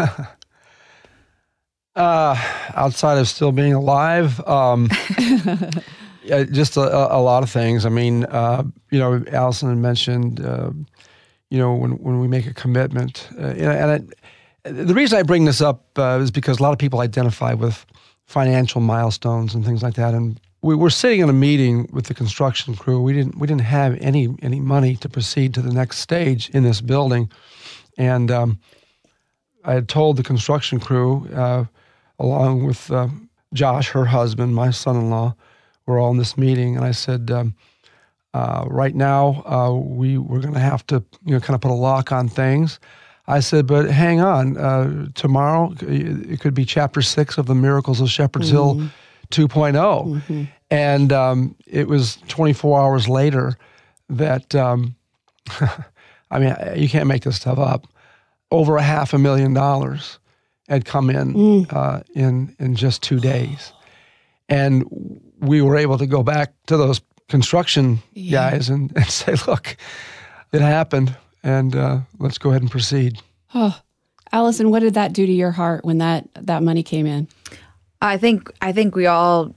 uh, 1.95 2.35
outside 2.75 3.19
of 3.19 3.27
still 3.27 3.51
being 3.51 3.73
alive. 3.73 4.41
Um, 4.47 4.89
just 6.29 6.77
a, 6.77 6.81
a, 7.15 7.21
lot 7.21 7.43
of 7.43 7.49
things. 7.49 7.85
I 7.85 7.89
mean, 7.89 8.25
uh, 8.25 8.63
you 8.91 8.99
know, 8.99 9.23
Allison 9.31 9.81
mentioned, 9.81 10.45
uh, 10.45 10.71
you 11.49 11.57
know, 11.57 11.73
when, 11.73 11.91
when 11.99 12.19
we 12.19 12.27
make 12.27 12.45
a 12.45 12.53
commitment, 12.53 13.27
uh, 13.37 13.47
and, 13.47 13.61
and 13.61 13.91
I, 13.91 14.71
the 14.71 14.93
reason 14.93 15.17
I 15.17 15.23
bring 15.23 15.45
this 15.45 15.61
up 15.61 15.97
uh, 15.97 16.19
is 16.21 16.31
because 16.31 16.59
a 16.59 16.63
lot 16.63 16.73
of 16.73 16.79
people 16.79 16.99
identify 16.99 17.53
with 17.53 17.85
financial 18.25 18.81
milestones 18.81 19.55
and 19.55 19.65
things 19.65 19.81
like 19.81 19.95
that. 19.95 20.13
And 20.13 20.39
we 20.61 20.75
were 20.75 20.89
sitting 20.89 21.21
in 21.21 21.29
a 21.29 21.33
meeting 21.33 21.89
with 21.91 22.05
the 22.05 22.13
construction 22.13 22.75
crew. 22.75 23.01
We 23.01 23.13
didn't 23.13 23.37
we 23.37 23.47
didn't 23.47 23.61
have 23.61 23.97
any 24.01 24.35
any 24.41 24.59
money 24.59 24.95
to 24.97 25.09
proceed 25.09 25.53
to 25.55 25.61
the 25.61 25.73
next 25.73 25.99
stage 25.99 26.49
in 26.49 26.63
this 26.63 26.81
building, 26.81 27.31
and 27.97 28.29
um, 28.29 28.59
I 29.63 29.73
had 29.73 29.87
told 29.87 30.17
the 30.17 30.23
construction 30.23 30.79
crew, 30.79 31.27
uh, 31.33 31.65
along 32.19 32.65
with 32.65 32.91
Josh, 33.53 33.89
her 33.89 34.05
husband, 34.05 34.53
my 34.53 34.69
son-in-law 34.69 35.33
we're 35.89 35.99
all 35.99 36.11
in 36.11 36.17
this 36.17 36.37
meeting, 36.37 36.77
and 36.77 36.85
I 36.85 36.91
said, 36.91 37.31
um, 37.31 37.55
uh, 38.33 38.63
right 38.67 38.93
now 38.93 39.43
uh, 39.45 39.73
we 39.73 40.19
we're 40.19 40.39
going 40.39 40.53
to 40.53 40.59
have 40.59 40.85
to 40.87 41.03
you 41.25 41.33
know 41.33 41.39
kind 41.39 41.55
of 41.55 41.61
put 41.61 41.71
a 41.71 41.73
lock 41.73 42.11
on 42.11 42.29
things. 42.29 42.79
I 43.27 43.41
said, 43.41 43.67
but 43.67 43.89
hang 43.89 44.21
on, 44.21 44.57
uh, 44.57 45.07
tomorrow 45.15 45.73
it 45.81 46.39
could 46.39 46.53
be 46.53 46.65
chapter 46.65 47.01
six 47.01 47.37
of 47.37 47.47
the 47.47 47.55
Miracles 47.55 48.01
of 48.01 48.09
Shepherd's 48.09 48.51
mm-hmm. 48.51 48.81
Hill 48.81 49.47
2.0, 49.47 49.73
mm-hmm. 49.73 50.43
and 50.71 51.13
um, 51.13 51.55
it 51.67 51.87
was 51.87 52.17
24 52.27 52.79
hours 52.79 53.07
later 53.07 53.57
that 54.09 54.55
um, 54.55 54.95
I 56.31 56.39
mean 56.39 56.55
you 56.75 56.87
can't 56.87 57.07
make 57.07 57.23
this 57.23 57.37
stuff 57.37 57.57
up. 57.57 57.87
Over 58.51 58.77
a 58.77 58.83
half 58.83 59.13
a 59.13 59.19
million 59.19 59.53
dollars 59.53 60.19
had 60.67 60.85
come 60.85 61.09
in 61.09 61.33
mm. 61.33 61.73
Uh, 61.73 62.01
in 62.13 62.55
in 62.59 62.75
just 62.75 63.01
two 63.01 63.19
days. 63.19 63.73
And 64.49 65.21
we 65.39 65.61
were 65.61 65.77
able 65.77 65.97
to 65.97 66.07
go 66.07 66.23
back 66.23 66.53
to 66.67 66.77
those 66.77 67.01
construction 67.27 67.99
yeah. 68.13 68.51
guys 68.51 68.69
and, 68.69 68.91
and 68.95 69.05
say, 69.05 69.35
look, 69.47 69.77
it 70.51 70.61
happened 70.61 71.15
and 71.43 71.75
uh, 71.75 71.99
let's 72.17 72.37
go 72.37 72.49
ahead 72.49 72.61
and 72.61 72.71
proceed. 72.71 73.21
Oh, 73.55 73.79
Allison, 74.31 74.69
what 74.69 74.79
did 74.79 74.93
that 74.95 75.13
do 75.13 75.25
to 75.25 75.31
your 75.31 75.51
heart 75.51 75.85
when 75.85 75.99
that, 75.99 76.27
that 76.33 76.63
money 76.63 76.83
came 76.83 77.05
in? 77.05 77.27
I 78.01 78.17
think 78.17 78.51
I 78.61 78.71
think 78.71 78.95
we 78.95 79.07
all 79.07 79.53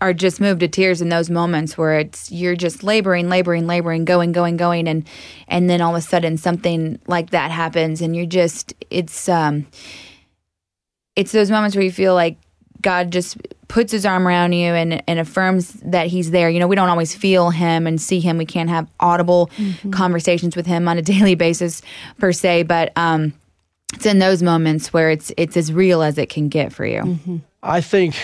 are 0.00 0.12
just 0.12 0.40
moved 0.40 0.60
to 0.60 0.68
tears 0.68 1.00
in 1.00 1.08
those 1.08 1.30
moments 1.30 1.76
where 1.76 1.98
it's 1.98 2.30
you're 2.30 2.56
just 2.56 2.82
laboring, 2.82 3.28
laboring, 3.28 3.66
laboring, 3.66 4.04
going, 4.04 4.32
going, 4.32 4.56
going, 4.56 4.88
and 4.88 5.08
and 5.48 5.68
then 5.68 5.80
all 5.80 5.94
of 5.94 6.02
a 6.02 6.06
sudden 6.06 6.36
something 6.36 6.98
like 7.06 7.30
that 7.30 7.50
happens, 7.50 8.02
and 8.02 8.14
you're 8.14 8.26
just 8.26 8.74
it's 8.90 9.28
um 9.28 9.66
it's 11.16 11.32
those 11.32 11.50
moments 11.50 11.76
where 11.76 11.84
you 11.84 11.92
feel 11.92 12.14
like 12.14 12.36
God 12.84 13.10
just 13.10 13.38
puts 13.66 13.90
his 13.90 14.06
arm 14.06 14.28
around 14.28 14.52
you 14.52 14.72
and, 14.72 15.02
and 15.08 15.18
affirms 15.18 15.72
that 15.84 16.06
he's 16.06 16.30
there. 16.30 16.50
You 16.50 16.60
know, 16.60 16.68
we 16.68 16.76
don't 16.76 16.90
always 16.90 17.14
feel 17.14 17.50
him 17.50 17.86
and 17.86 18.00
see 18.00 18.20
him. 18.20 18.36
We 18.38 18.46
can't 18.46 18.68
have 18.68 18.88
audible 19.00 19.50
mm-hmm. 19.56 19.90
conversations 19.90 20.54
with 20.54 20.66
him 20.66 20.86
on 20.86 20.98
a 20.98 21.02
daily 21.14 21.34
basis 21.34 21.82
per 22.18 22.30
se, 22.30 22.64
but 22.64 22.92
um, 22.96 23.32
it's 23.94 24.06
in 24.06 24.18
those 24.18 24.42
moments 24.42 24.92
where 24.92 25.10
it's 25.10 25.32
it's 25.36 25.56
as 25.56 25.72
real 25.72 26.02
as 26.02 26.18
it 26.18 26.28
can 26.28 26.48
get 26.48 26.72
for 26.72 26.84
you. 26.84 27.00
Mm-hmm. 27.00 27.36
I 27.62 27.80
think 27.80 28.14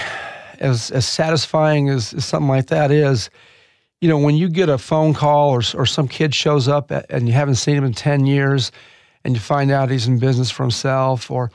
as 0.60 0.90
as 0.90 1.06
satisfying 1.06 1.88
as, 1.88 2.12
as, 2.12 2.24
something 2.26 2.48
like 2.48 2.66
that 2.66 2.90
is, 2.90 3.30
you 4.00 4.08
know, 4.08 4.18
when 4.18 4.36
you 4.36 4.48
get 4.48 4.68
a 4.68 4.78
phone 4.78 5.14
call 5.14 5.50
or 5.50 5.62
or 5.74 5.86
some 5.86 6.06
kid 6.06 6.34
shows 6.34 6.68
up 6.68 6.90
and 6.90 7.26
you 7.26 7.32
haven't 7.32 7.56
seen 7.56 7.76
him 7.76 7.84
in 7.84 7.94
10 7.94 8.26
years 8.26 8.70
and 9.24 9.34
you 9.34 9.40
find 9.40 9.70
out 9.70 9.90
he's 9.90 10.06
in 10.06 10.18
business 10.18 10.50
for 10.50 10.64
himself 10.64 11.30
or 11.30 11.50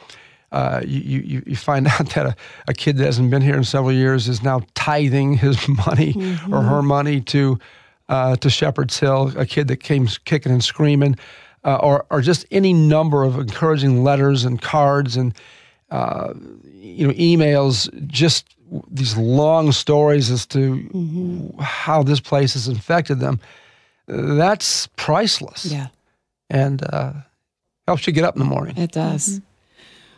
uh, 0.55 0.81
you, 0.85 1.19
you, 1.19 1.43
you, 1.45 1.55
find 1.55 1.85
out 1.99 2.09
that 2.11 2.25
a, 2.25 2.35
a, 2.69 2.73
kid 2.73 2.95
that 2.95 3.05
hasn't 3.05 3.29
been 3.29 3.41
here 3.41 3.57
in 3.57 3.63
several 3.65 3.91
years 3.91 4.29
is 4.29 4.41
now 4.41 4.61
tithing 4.73 5.33
his 5.33 5.67
money 5.85 6.13
mm-hmm. 6.13 6.53
or 6.53 6.61
her 6.61 6.77
mm-hmm. 6.77 6.87
money 6.87 7.21
to 7.21 7.59
uh, 8.07 8.35
to 8.37 8.49
Shepherd's 8.49 8.97
Hill, 8.97 9.33
a 9.35 9.45
kid 9.45 9.67
that 9.67 9.77
came 9.77 10.07
kicking 10.25 10.51
and 10.51 10.63
screaming, 10.63 11.17
uh, 11.63 11.77
or, 11.77 12.05
or 12.11 12.21
just 12.21 12.45
any 12.51 12.71
number 12.71 13.23
of 13.23 13.37
encouraging 13.39 14.03
letters 14.03 14.45
and 14.45 14.61
cards 14.61 15.17
and 15.17 15.33
uh, 15.89 16.33
you 16.63 17.07
know 17.07 17.13
emails, 17.13 17.89
just 18.07 18.55
these 18.89 19.17
long 19.17 19.71
stories 19.71 20.31
as 20.31 20.45
to 20.45 20.75
mm-hmm. 20.75 21.59
how 21.59 22.01
this 22.01 22.19
place 22.19 22.53
has 22.53 22.67
infected 22.67 23.19
them. 23.19 23.41
That's 24.07 24.87
priceless. 24.95 25.65
Yeah, 25.65 25.87
and 26.49 26.81
uh, 26.93 27.13
helps 27.87 28.07
you 28.07 28.13
get 28.13 28.23
up 28.23 28.35
in 28.35 28.39
the 28.39 28.45
morning. 28.45 28.77
It 28.77 28.91
does. 28.93 29.27
Mm-hmm. 29.27 29.44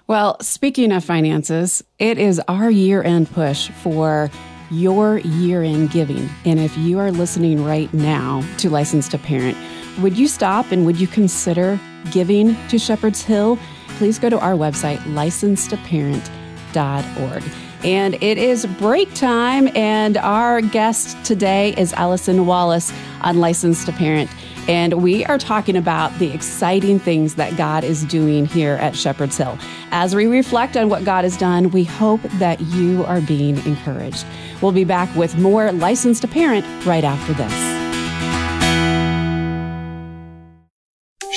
Well, 0.08 0.38
speaking 0.40 0.92
of 0.94 1.04
finances, 1.04 1.84
it 2.00 2.18
is 2.18 2.42
our 2.48 2.72
year 2.72 3.04
end 3.04 3.30
push 3.30 3.70
for 3.70 4.32
your 4.72 5.18
year 5.18 5.64
end 5.64 5.92
giving. 5.92 6.30
And 6.46 6.62
if 6.62 6.78
you 6.78 6.98
are 7.00 7.12
listening 7.12 7.66
right 7.66 7.94
now 7.94 8.42
to 8.60 8.70
Licensed 8.70 9.12
to 9.12 9.18
Parent, 9.18 9.58
would 10.00 10.18
you 10.18 10.30
stop 10.30 10.72
and 10.72 10.86
would 10.86 10.98
you 10.98 11.08
consider 11.08 11.78
giving 12.12 12.56
to 12.70 12.80
Shepherd's 12.80 13.22
Hill? 13.22 13.60
Please 13.98 14.18
go 14.18 14.30
to 14.30 14.40
our 14.40 14.54
website, 14.54 15.00
licensedtoparent.org. 15.00 17.67
And 17.84 18.16
it 18.24 18.38
is 18.38 18.66
break 18.66 19.14
time, 19.14 19.70
and 19.76 20.18
our 20.18 20.62
guest 20.62 21.24
today 21.24 21.76
is 21.78 21.94
Allison 21.94 22.46
Wallace 22.46 22.92
on 23.22 23.40
Licensed 23.40 23.86
to 23.86 23.92
Parent. 23.92 24.30
And 24.68 25.02
we 25.02 25.24
are 25.26 25.38
talking 25.38 25.78
about 25.78 26.18
the 26.20 26.34
exciting 26.34 27.00
things 27.00 27.36
that 27.36 27.56
God 27.56 27.84
is 27.84 28.04
doing 28.04 28.46
here 28.48 28.74
at 28.74 28.96
Shepherd's 28.96 29.38
Hill. 29.38 29.58
As 29.92 30.16
we 30.16 30.26
reflect 30.26 30.76
on 30.76 30.90
what 30.90 31.06
God 31.06 31.24
has 31.24 31.38
done, 31.38 31.70
we 31.72 31.84
hope 31.84 32.22
that 32.40 32.60
you 32.60 33.06
are 33.06 33.22
being 33.22 33.58
encouraged. 33.66 34.26
We'll 34.62 34.74
be 34.74 34.84
back 34.84 35.16
with 35.16 35.38
more 35.38 35.72
Licensed 35.72 36.24
to 36.24 36.28
Parent 36.28 36.66
right 36.86 37.04
after 37.04 37.34
this. 37.34 37.77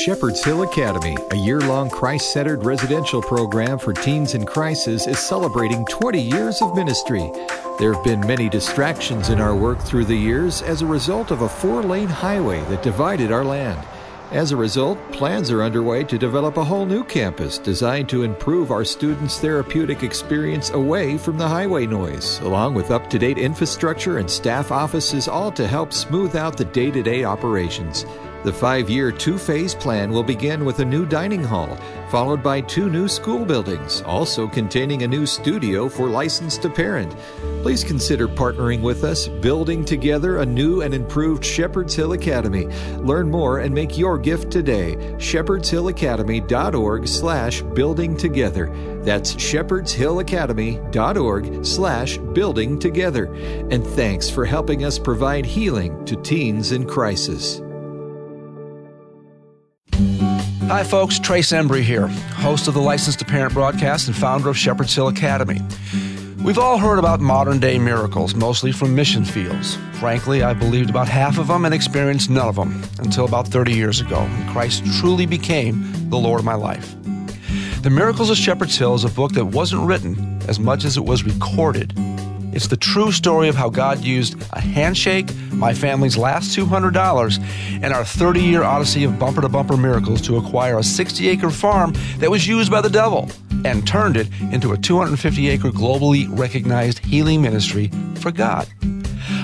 Shepherd's 0.04 0.42
Hill 0.42 0.62
Academy, 0.62 1.14
a 1.30 1.36
year 1.36 1.60
long 1.60 1.90
Christ 1.90 2.32
centered 2.32 2.64
residential 2.64 3.20
program 3.20 3.78
for 3.78 3.92
teens 3.92 4.32
in 4.32 4.46
crisis, 4.46 5.06
is 5.06 5.18
celebrating 5.18 5.84
20 5.90 6.18
years 6.18 6.62
of 6.62 6.74
ministry. 6.74 7.30
There 7.78 7.92
have 7.92 8.02
been 8.02 8.20
many 8.20 8.48
distractions 8.48 9.28
in 9.28 9.42
our 9.42 9.54
work 9.54 9.78
through 9.78 10.06
the 10.06 10.16
years 10.16 10.62
as 10.62 10.80
a 10.80 10.86
result 10.86 11.30
of 11.30 11.42
a 11.42 11.48
four 11.50 11.82
lane 11.82 12.08
highway 12.08 12.62
that 12.70 12.82
divided 12.82 13.30
our 13.30 13.44
land. 13.44 13.86
As 14.30 14.52
a 14.52 14.56
result, 14.56 14.98
plans 15.12 15.50
are 15.50 15.62
underway 15.62 16.04
to 16.04 16.16
develop 16.16 16.56
a 16.56 16.64
whole 16.64 16.86
new 16.86 17.04
campus 17.04 17.58
designed 17.58 18.08
to 18.08 18.22
improve 18.22 18.70
our 18.70 18.86
students' 18.86 19.38
therapeutic 19.38 20.02
experience 20.02 20.70
away 20.70 21.18
from 21.18 21.36
the 21.36 21.48
highway 21.48 21.84
noise, 21.84 22.38
along 22.40 22.72
with 22.72 22.90
up 22.90 23.10
to 23.10 23.18
date 23.18 23.36
infrastructure 23.36 24.16
and 24.16 24.30
staff 24.30 24.72
offices, 24.72 25.28
all 25.28 25.52
to 25.52 25.66
help 25.66 25.92
smooth 25.92 26.36
out 26.36 26.56
the 26.56 26.64
day 26.64 26.90
to 26.90 27.02
day 27.02 27.24
operations. 27.24 28.06
The 28.42 28.52
five 28.52 28.88
year, 28.88 29.12
two 29.12 29.36
phase 29.36 29.74
plan 29.74 30.10
will 30.10 30.22
begin 30.22 30.64
with 30.64 30.78
a 30.78 30.84
new 30.84 31.04
dining 31.04 31.44
hall, 31.44 31.76
followed 32.08 32.42
by 32.42 32.62
two 32.62 32.88
new 32.88 33.06
school 33.06 33.44
buildings, 33.44 34.00
also 34.02 34.48
containing 34.48 35.02
a 35.02 35.08
new 35.08 35.26
studio 35.26 35.90
for 35.90 36.08
License 36.08 36.56
to 36.58 36.70
Parent. 36.70 37.14
Please 37.60 37.84
consider 37.84 38.26
partnering 38.26 38.80
with 38.80 39.04
us, 39.04 39.28
building 39.28 39.84
together 39.84 40.38
a 40.38 40.46
new 40.46 40.80
and 40.80 40.94
improved 40.94 41.44
Shepherd's 41.44 41.94
Hill 41.94 42.14
Academy. 42.14 42.64
Learn 42.96 43.30
more 43.30 43.58
and 43.58 43.74
make 43.74 43.98
your 43.98 44.16
gift 44.16 44.50
today. 44.50 44.96
ShepherdsHillAcademy.org 45.18 47.06
slash 47.06 47.60
building 47.60 48.16
together. 48.16 48.74
That's 49.02 49.34
ShepherdsHillAcademy.org 49.34 51.66
slash 51.66 52.16
building 52.16 52.78
together. 52.78 53.26
And 53.70 53.86
thanks 53.86 54.30
for 54.30 54.46
helping 54.46 54.86
us 54.86 54.98
provide 54.98 55.44
healing 55.44 56.02
to 56.06 56.16
teens 56.16 56.72
in 56.72 56.86
crisis. 56.86 57.60
Hi, 60.70 60.84
folks. 60.84 61.18
Trace 61.18 61.50
Embry 61.50 61.82
here, 61.82 62.06
host 62.06 62.68
of 62.68 62.74
the 62.74 62.80
Licensed 62.80 63.18
to 63.18 63.24
Parent 63.24 63.52
broadcast 63.52 64.06
and 64.06 64.16
founder 64.16 64.50
of 64.50 64.56
Shepherd's 64.56 64.94
Hill 64.94 65.08
Academy. 65.08 65.60
We've 66.44 66.60
all 66.60 66.78
heard 66.78 67.00
about 67.00 67.18
modern 67.18 67.58
day 67.58 67.76
miracles, 67.76 68.36
mostly 68.36 68.70
from 68.70 68.94
mission 68.94 69.24
fields. 69.24 69.76
Frankly, 69.94 70.44
I 70.44 70.54
believed 70.54 70.88
about 70.88 71.08
half 71.08 71.38
of 71.38 71.48
them 71.48 71.64
and 71.64 71.74
experienced 71.74 72.30
none 72.30 72.46
of 72.46 72.54
them 72.54 72.84
until 73.00 73.24
about 73.24 73.48
30 73.48 73.72
years 73.72 74.00
ago, 74.00 74.20
when 74.20 74.48
Christ 74.52 74.84
truly 75.00 75.26
became 75.26 76.08
the 76.08 76.18
Lord 76.18 76.38
of 76.38 76.44
my 76.44 76.54
life. 76.54 76.94
The 77.82 77.90
Miracles 77.90 78.30
of 78.30 78.36
Shepherd's 78.36 78.78
Hill 78.78 78.94
is 78.94 79.02
a 79.02 79.08
book 79.08 79.32
that 79.32 79.46
wasn't 79.46 79.82
written 79.88 80.40
as 80.48 80.60
much 80.60 80.84
as 80.84 80.96
it 80.96 81.04
was 81.04 81.24
recorded 81.24 81.92
it's 82.52 82.66
the 82.66 82.76
true 82.76 83.12
story 83.12 83.48
of 83.48 83.54
how 83.54 83.70
God 83.70 84.00
used 84.00 84.40
a 84.52 84.60
handshake, 84.60 85.34
my 85.52 85.72
family's 85.72 86.16
last 86.16 86.56
$200, 86.56 87.38
and 87.82 87.92
our 87.92 88.04
30 88.04 88.40
year 88.40 88.62
odyssey 88.62 89.04
of 89.04 89.18
bumper 89.18 89.40
to 89.40 89.48
bumper 89.48 89.76
miracles 89.76 90.20
to 90.22 90.36
acquire 90.36 90.78
a 90.78 90.82
60 90.82 91.28
acre 91.28 91.50
farm 91.50 91.94
that 92.18 92.30
was 92.30 92.46
used 92.46 92.70
by 92.70 92.80
the 92.80 92.90
devil 92.90 93.30
and 93.64 93.86
turned 93.86 94.16
it 94.16 94.28
into 94.52 94.72
a 94.72 94.76
250 94.76 95.48
acre 95.48 95.70
globally 95.70 96.26
recognized 96.38 96.98
healing 97.04 97.40
ministry 97.42 97.90
for 98.16 98.30
God. 98.30 98.68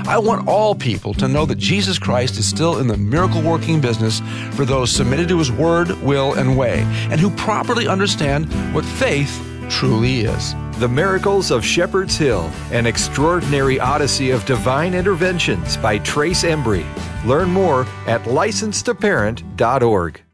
I 0.09 0.19
want 0.19 0.49
all 0.49 0.75
people 0.75 1.15
to 1.15 1.29
know 1.29 1.47
that 1.47 1.59
Jesus 1.59 1.99
Christ 1.99 2.39
is 2.39 2.47
still 2.47 2.79
in 2.79 2.87
the 2.87 2.97
miracle 2.97 3.43
working 3.43 3.81
business 3.81 4.21
for 4.53 4.65
those 4.65 4.91
submitted 4.91 5.29
to 5.29 5.39
his 5.39 5.51
word, 5.51 5.91
will, 6.03 6.35
and 6.35 6.57
way, 6.57 6.83
and 7.11 7.21
who 7.21 7.31
properly 7.31 7.89
understand 7.89 8.47
what 8.75 8.85
faith 8.85 9.41
truly 9.69 10.21
is. 10.21 10.55
The 10.79 10.89
Miracles 10.89 11.51
of 11.51 11.65
Shepherd's 11.65 12.19
Hill, 12.19 12.51
an 12.71 12.85
extraordinary 12.85 13.81
odyssey 13.81 14.31
of 14.31 14.45
divine 14.45 14.93
interventions 14.93 15.79
by 15.79 15.97
Trace 16.01 16.45
Embry. 16.45 16.85
Learn 17.25 17.49
more 17.49 17.87
at 18.07 18.21
licensedtoparent.org. 18.25 20.26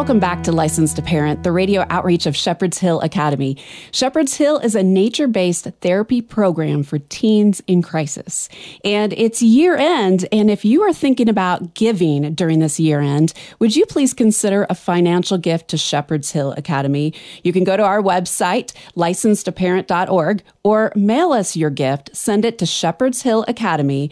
Welcome 0.00 0.18
back 0.18 0.42
to 0.44 0.52
Licensed 0.52 0.96
to 0.96 1.02
Parent, 1.02 1.42
the 1.42 1.52
radio 1.52 1.84
outreach 1.90 2.24
of 2.24 2.34
Shepherd's 2.34 2.78
Hill 2.78 3.02
Academy. 3.02 3.58
Shepherd's 3.92 4.34
Hill 4.34 4.58
is 4.58 4.74
a 4.74 4.82
nature 4.82 5.28
based 5.28 5.66
therapy 5.82 6.22
program 6.22 6.84
for 6.84 6.98
teens 6.98 7.62
in 7.66 7.82
crisis. 7.82 8.48
And 8.82 9.12
it's 9.12 9.42
year 9.42 9.76
end. 9.76 10.26
And 10.32 10.50
if 10.50 10.64
you 10.64 10.80
are 10.84 10.94
thinking 10.94 11.28
about 11.28 11.74
giving 11.74 12.32
during 12.32 12.60
this 12.60 12.80
year 12.80 13.00
end, 13.00 13.34
would 13.58 13.76
you 13.76 13.84
please 13.84 14.14
consider 14.14 14.66
a 14.70 14.74
financial 14.74 15.36
gift 15.36 15.68
to 15.68 15.76
Shepherd's 15.76 16.30
Hill 16.30 16.54
Academy? 16.56 17.12
You 17.44 17.52
can 17.52 17.64
go 17.64 17.76
to 17.76 17.84
our 17.84 18.00
website, 18.00 18.72
licensedtoparent.org, 18.96 20.42
or 20.62 20.92
mail 20.96 21.32
us 21.32 21.56
your 21.56 21.68
gift. 21.68 22.16
Send 22.16 22.46
it 22.46 22.56
to 22.60 22.64
Shepherd's 22.64 23.20
Hill 23.20 23.44
Academy, 23.46 24.10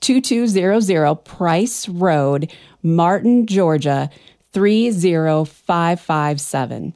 2200 0.00 1.14
Price 1.14 1.88
Road, 1.88 2.52
Martin, 2.82 3.46
Georgia. 3.46 4.10
30557. 4.52 6.94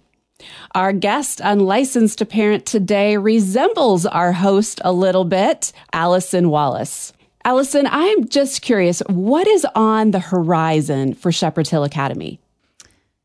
Our 0.74 0.92
guest 0.92 1.40
on 1.40 1.60
Licensed 1.60 2.18
to 2.18 2.26
parent 2.26 2.66
today 2.66 3.16
resembles 3.16 4.06
our 4.06 4.32
host 4.32 4.80
a 4.84 4.92
little 4.92 5.24
bit, 5.24 5.72
Allison 5.92 6.50
Wallace. 6.50 7.12
Allison, 7.44 7.86
I'm 7.90 8.28
just 8.28 8.62
curious, 8.62 9.00
what 9.08 9.46
is 9.46 9.66
on 9.74 10.12
the 10.12 10.20
horizon 10.20 11.14
for 11.14 11.32
Shepherd 11.32 11.68
Hill 11.68 11.84
Academy? 11.84 12.40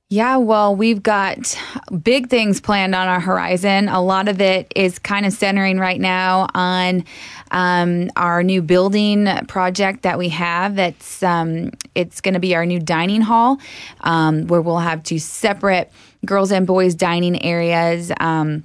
Yeah, 0.09 0.37
well, 0.37 0.73
we've 0.73 1.03
got 1.03 1.59
big 2.01 2.29
things 2.29 2.61
planned 2.61 2.95
on 2.95 3.09
our 3.09 3.19
horizon. 3.19 3.89
A 3.89 4.01
lot 4.01 4.29
of 4.29 4.39
it 4.39 4.71
is 4.73 4.99
kind 4.99 5.25
of 5.25 5.33
centering 5.33 5.79
right 5.79 5.99
now 5.99 6.47
on 6.53 7.03
um, 7.51 8.09
our 8.15 8.41
new 8.41 8.61
building 8.61 9.27
project 9.47 10.03
that 10.03 10.17
we 10.17 10.29
have. 10.29 10.77
That's 10.77 11.21
um, 11.23 11.71
it's 11.93 12.21
going 12.21 12.35
to 12.35 12.39
be 12.39 12.55
our 12.55 12.65
new 12.65 12.79
dining 12.79 13.19
hall, 13.19 13.57
um, 13.99 14.47
where 14.47 14.61
we'll 14.61 14.77
have 14.77 15.03
two 15.03 15.19
separate 15.19 15.91
girls 16.25 16.53
and 16.53 16.65
boys 16.65 16.95
dining 16.95 17.43
areas. 17.43 18.09
Um, 18.21 18.63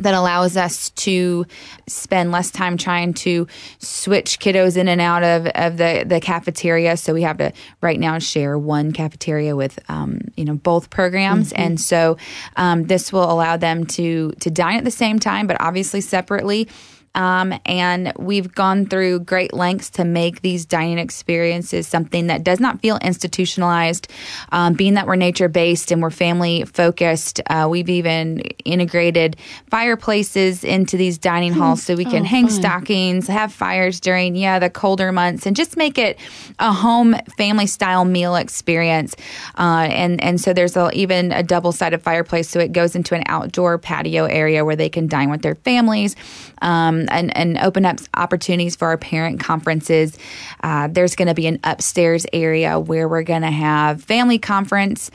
that 0.00 0.14
allows 0.14 0.56
us 0.56 0.90
to 0.90 1.46
spend 1.86 2.32
less 2.32 2.50
time 2.50 2.76
trying 2.76 3.14
to 3.14 3.46
switch 3.78 4.40
kiddos 4.40 4.76
in 4.76 4.88
and 4.88 5.00
out 5.00 5.22
of, 5.22 5.46
of 5.54 5.76
the, 5.76 6.04
the 6.06 6.20
cafeteria. 6.20 6.96
So 6.96 7.14
we 7.14 7.22
have 7.22 7.38
to 7.38 7.52
right 7.80 7.98
now 7.98 8.18
share 8.18 8.58
one 8.58 8.92
cafeteria 8.92 9.54
with 9.54 9.78
um, 9.88 10.20
you 10.36 10.44
know 10.44 10.54
both 10.54 10.90
programs, 10.90 11.52
mm-hmm. 11.52 11.62
and 11.62 11.80
so 11.80 12.16
um, 12.56 12.84
this 12.84 13.12
will 13.12 13.30
allow 13.30 13.56
them 13.56 13.86
to 13.86 14.32
to 14.40 14.50
dine 14.50 14.78
at 14.78 14.84
the 14.84 14.90
same 14.90 15.18
time, 15.18 15.46
but 15.46 15.60
obviously 15.60 16.00
separately 16.00 16.68
um, 17.14 17.52
and 17.66 18.12
we've 18.18 18.54
gone 18.54 18.86
through 18.86 19.20
great 19.20 19.52
lengths 19.52 19.90
to 19.90 20.04
make 20.04 20.42
these 20.42 20.64
dining 20.64 20.98
experiences 20.98 21.88
something 21.88 22.28
that 22.28 22.44
does 22.44 22.60
not 22.60 22.80
feel 22.80 22.98
institutionalized. 22.98 24.08
Um, 24.52 24.74
being 24.74 24.94
that 24.94 25.06
we're 25.06 25.16
nature 25.16 25.48
based 25.48 25.90
and 25.90 26.00
we're 26.00 26.10
family 26.10 26.64
focused, 26.64 27.40
uh, 27.48 27.66
we've 27.68 27.88
even 27.88 28.40
integrated 28.64 29.36
fireplaces 29.70 30.62
into 30.62 30.96
these 30.96 31.18
dining 31.18 31.52
halls 31.52 31.82
so 31.82 31.96
we 31.96 32.04
can 32.04 32.22
oh, 32.22 32.26
hang 32.26 32.46
fun. 32.46 32.56
stockings, 32.56 33.26
have 33.26 33.52
fires 33.52 33.98
during, 33.98 34.36
yeah, 34.36 34.58
the 34.58 34.70
colder 34.70 35.10
months, 35.10 35.46
and 35.46 35.56
just 35.56 35.76
make 35.76 35.98
it 35.98 36.18
a 36.58 36.72
home 36.72 37.16
family 37.36 37.66
style 37.66 38.04
meal 38.04 38.36
experience. 38.36 39.16
Uh, 39.58 39.88
and, 39.90 40.22
and 40.22 40.40
so 40.40 40.52
there's 40.52 40.76
a, 40.76 40.90
even 40.92 41.32
a 41.32 41.42
double 41.42 41.72
sided 41.72 42.02
fireplace 42.02 42.48
so 42.48 42.60
it 42.60 42.72
goes 42.72 42.94
into 42.94 43.14
an 43.14 43.22
outdoor 43.26 43.78
patio 43.78 44.24
area 44.26 44.64
where 44.64 44.76
they 44.76 44.88
can 44.88 45.08
dine 45.08 45.30
with 45.30 45.42
their 45.42 45.56
families 45.56 46.14
um, 46.62 46.99
and, 47.10 47.36
and 47.36 47.58
open 47.58 47.84
up 47.84 47.98
opportunities 48.14 48.76
for 48.76 48.88
our 48.88 48.98
parent 48.98 49.40
conferences. 49.40 50.18
Uh, 50.62 50.88
there's 50.88 51.16
going 51.16 51.28
to 51.28 51.34
be 51.34 51.46
an 51.46 51.58
upstairs 51.64 52.26
area 52.32 52.78
where 52.78 53.08
we're 53.08 53.22
going 53.22 53.42
to 53.42 53.50
have 53.50 54.02
family 54.02 54.38
conference 54.38 55.10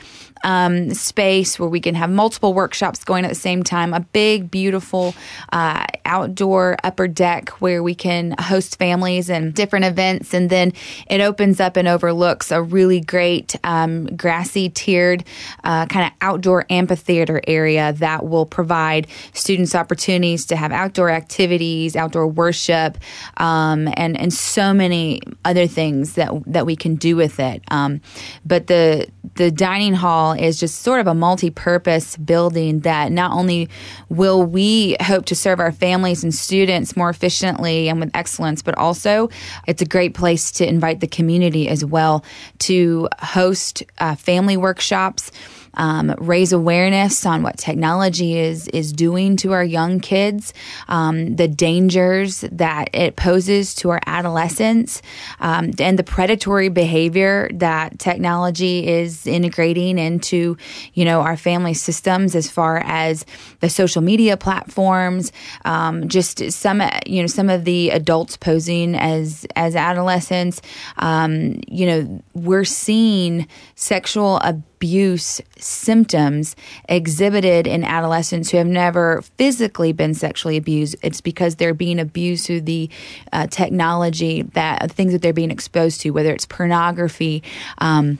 um, 0.46 0.94
space 0.94 1.58
where 1.58 1.68
we 1.68 1.80
can 1.80 1.94
have 1.94 2.10
multiple 2.10 2.54
workshops 2.54 3.04
going 3.04 3.24
at 3.24 3.28
the 3.28 3.34
same 3.34 3.62
time, 3.62 3.92
a 3.92 4.00
big, 4.00 4.50
beautiful 4.50 5.14
uh, 5.52 5.84
outdoor 6.04 6.76
upper 6.84 7.08
deck 7.08 7.50
where 7.60 7.82
we 7.82 7.94
can 7.94 8.34
host 8.38 8.78
families 8.78 9.28
and 9.28 9.54
different 9.54 9.84
events. 9.84 10.32
And 10.34 10.48
then 10.48 10.72
it 11.08 11.20
opens 11.20 11.60
up 11.60 11.76
and 11.76 11.88
overlooks 11.88 12.52
a 12.52 12.62
really 12.62 13.00
great 13.00 13.56
um, 13.64 14.06
grassy 14.16 14.68
tiered 14.68 15.24
uh, 15.64 15.86
kind 15.86 16.06
of 16.06 16.12
outdoor 16.20 16.64
amphitheater 16.70 17.40
area 17.46 17.92
that 17.94 18.24
will 18.24 18.46
provide 18.46 19.08
students 19.32 19.74
opportunities 19.74 20.46
to 20.46 20.56
have 20.56 20.70
outdoor 20.72 21.10
activities, 21.10 21.66
outdoor 21.96 22.26
worship, 22.26 22.98
um, 23.36 23.88
and, 23.96 24.18
and 24.18 24.32
so 24.32 24.72
many 24.72 25.20
other 25.44 25.66
things 25.66 26.14
that, 26.14 26.30
that 26.46 26.66
we 26.66 26.76
can 26.76 26.96
do 26.96 27.16
with 27.16 27.38
it. 27.38 27.62
Um, 27.70 28.00
but 28.44 28.66
the, 28.66 29.06
the 29.34 29.50
dining 29.50 29.94
hall 29.94 30.32
is 30.32 30.58
just 30.58 30.82
sort 30.82 31.00
of 31.00 31.06
a 31.06 31.14
multi-purpose 31.14 32.16
building 32.16 32.80
that 32.80 33.12
not 33.12 33.32
only 33.32 33.68
will 34.08 34.42
we 34.42 34.96
hope 35.00 35.26
to 35.26 35.34
serve 35.34 35.60
our 35.60 35.72
families 35.72 36.24
and 36.24 36.34
students 36.34 36.96
more 36.96 37.10
efficiently 37.10 37.88
and 37.88 38.00
with 38.00 38.10
excellence, 38.14 38.62
but 38.62 38.76
also 38.78 39.28
it's 39.66 39.82
a 39.82 39.86
great 39.86 40.14
place 40.14 40.50
to 40.52 40.66
invite 40.66 41.00
the 41.00 41.06
community 41.06 41.68
as 41.68 41.84
well 41.84 42.24
to 42.58 43.08
host 43.20 43.82
uh, 43.98 44.14
family 44.14 44.56
workshops 44.56 45.30
um, 45.76 46.14
raise 46.18 46.52
awareness 46.52 47.26
on 47.26 47.42
what 47.42 47.58
technology 47.58 48.38
is 48.38 48.68
is 48.68 48.92
doing 48.92 49.36
to 49.36 49.52
our 49.52 49.64
young 49.64 50.00
kids, 50.00 50.54
um, 50.88 51.36
the 51.36 51.48
dangers 51.48 52.40
that 52.52 52.90
it 52.94 53.16
poses 53.16 53.74
to 53.76 53.90
our 53.90 54.00
adolescents, 54.06 55.02
um, 55.40 55.70
and 55.78 55.98
the 55.98 56.04
predatory 56.04 56.68
behavior 56.68 57.48
that 57.54 57.98
technology 57.98 58.86
is 58.86 59.26
integrating 59.26 59.98
into 59.98 60.56
you 60.94 61.04
know 61.04 61.20
our 61.20 61.36
family 61.36 61.74
systems 61.74 62.34
as 62.34 62.50
far 62.50 62.78
as 62.84 63.24
the 63.60 63.68
social 63.68 64.02
media 64.02 64.36
platforms, 64.36 65.32
um, 65.64 66.08
just 66.08 66.50
some 66.50 66.82
you 67.06 67.22
know 67.22 67.26
some 67.26 67.50
of 67.50 67.64
the 67.64 67.90
adults 67.90 68.36
posing 68.36 68.94
as 68.94 69.46
as 69.56 69.76
adolescents. 69.76 70.62
Um, 70.98 71.60
you 71.68 71.86
know 71.86 72.22
we're 72.34 72.64
seeing 72.64 73.46
sexual 73.74 74.38
abuse 74.38 74.75
abuse 74.76 75.40
symptoms 75.58 76.54
exhibited 76.88 77.66
in 77.66 77.82
adolescents 77.82 78.50
who 78.50 78.58
have 78.58 78.66
never 78.66 79.22
physically 79.38 79.92
been 79.92 80.12
sexually 80.12 80.58
abused. 80.58 80.96
It's 81.02 81.22
because 81.22 81.56
they're 81.56 81.74
being 81.74 81.98
abused 81.98 82.46
through 82.46 82.62
the 82.62 82.90
uh, 83.32 83.46
technology 83.46 84.42
that 84.42 84.90
things 84.92 85.12
that 85.12 85.22
they're 85.22 85.32
being 85.32 85.50
exposed 85.50 86.02
to, 86.02 86.10
whether 86.10 86.32
it's 86.32 86.44
pornography. 86.44 87.42
Um, 87.78 88.18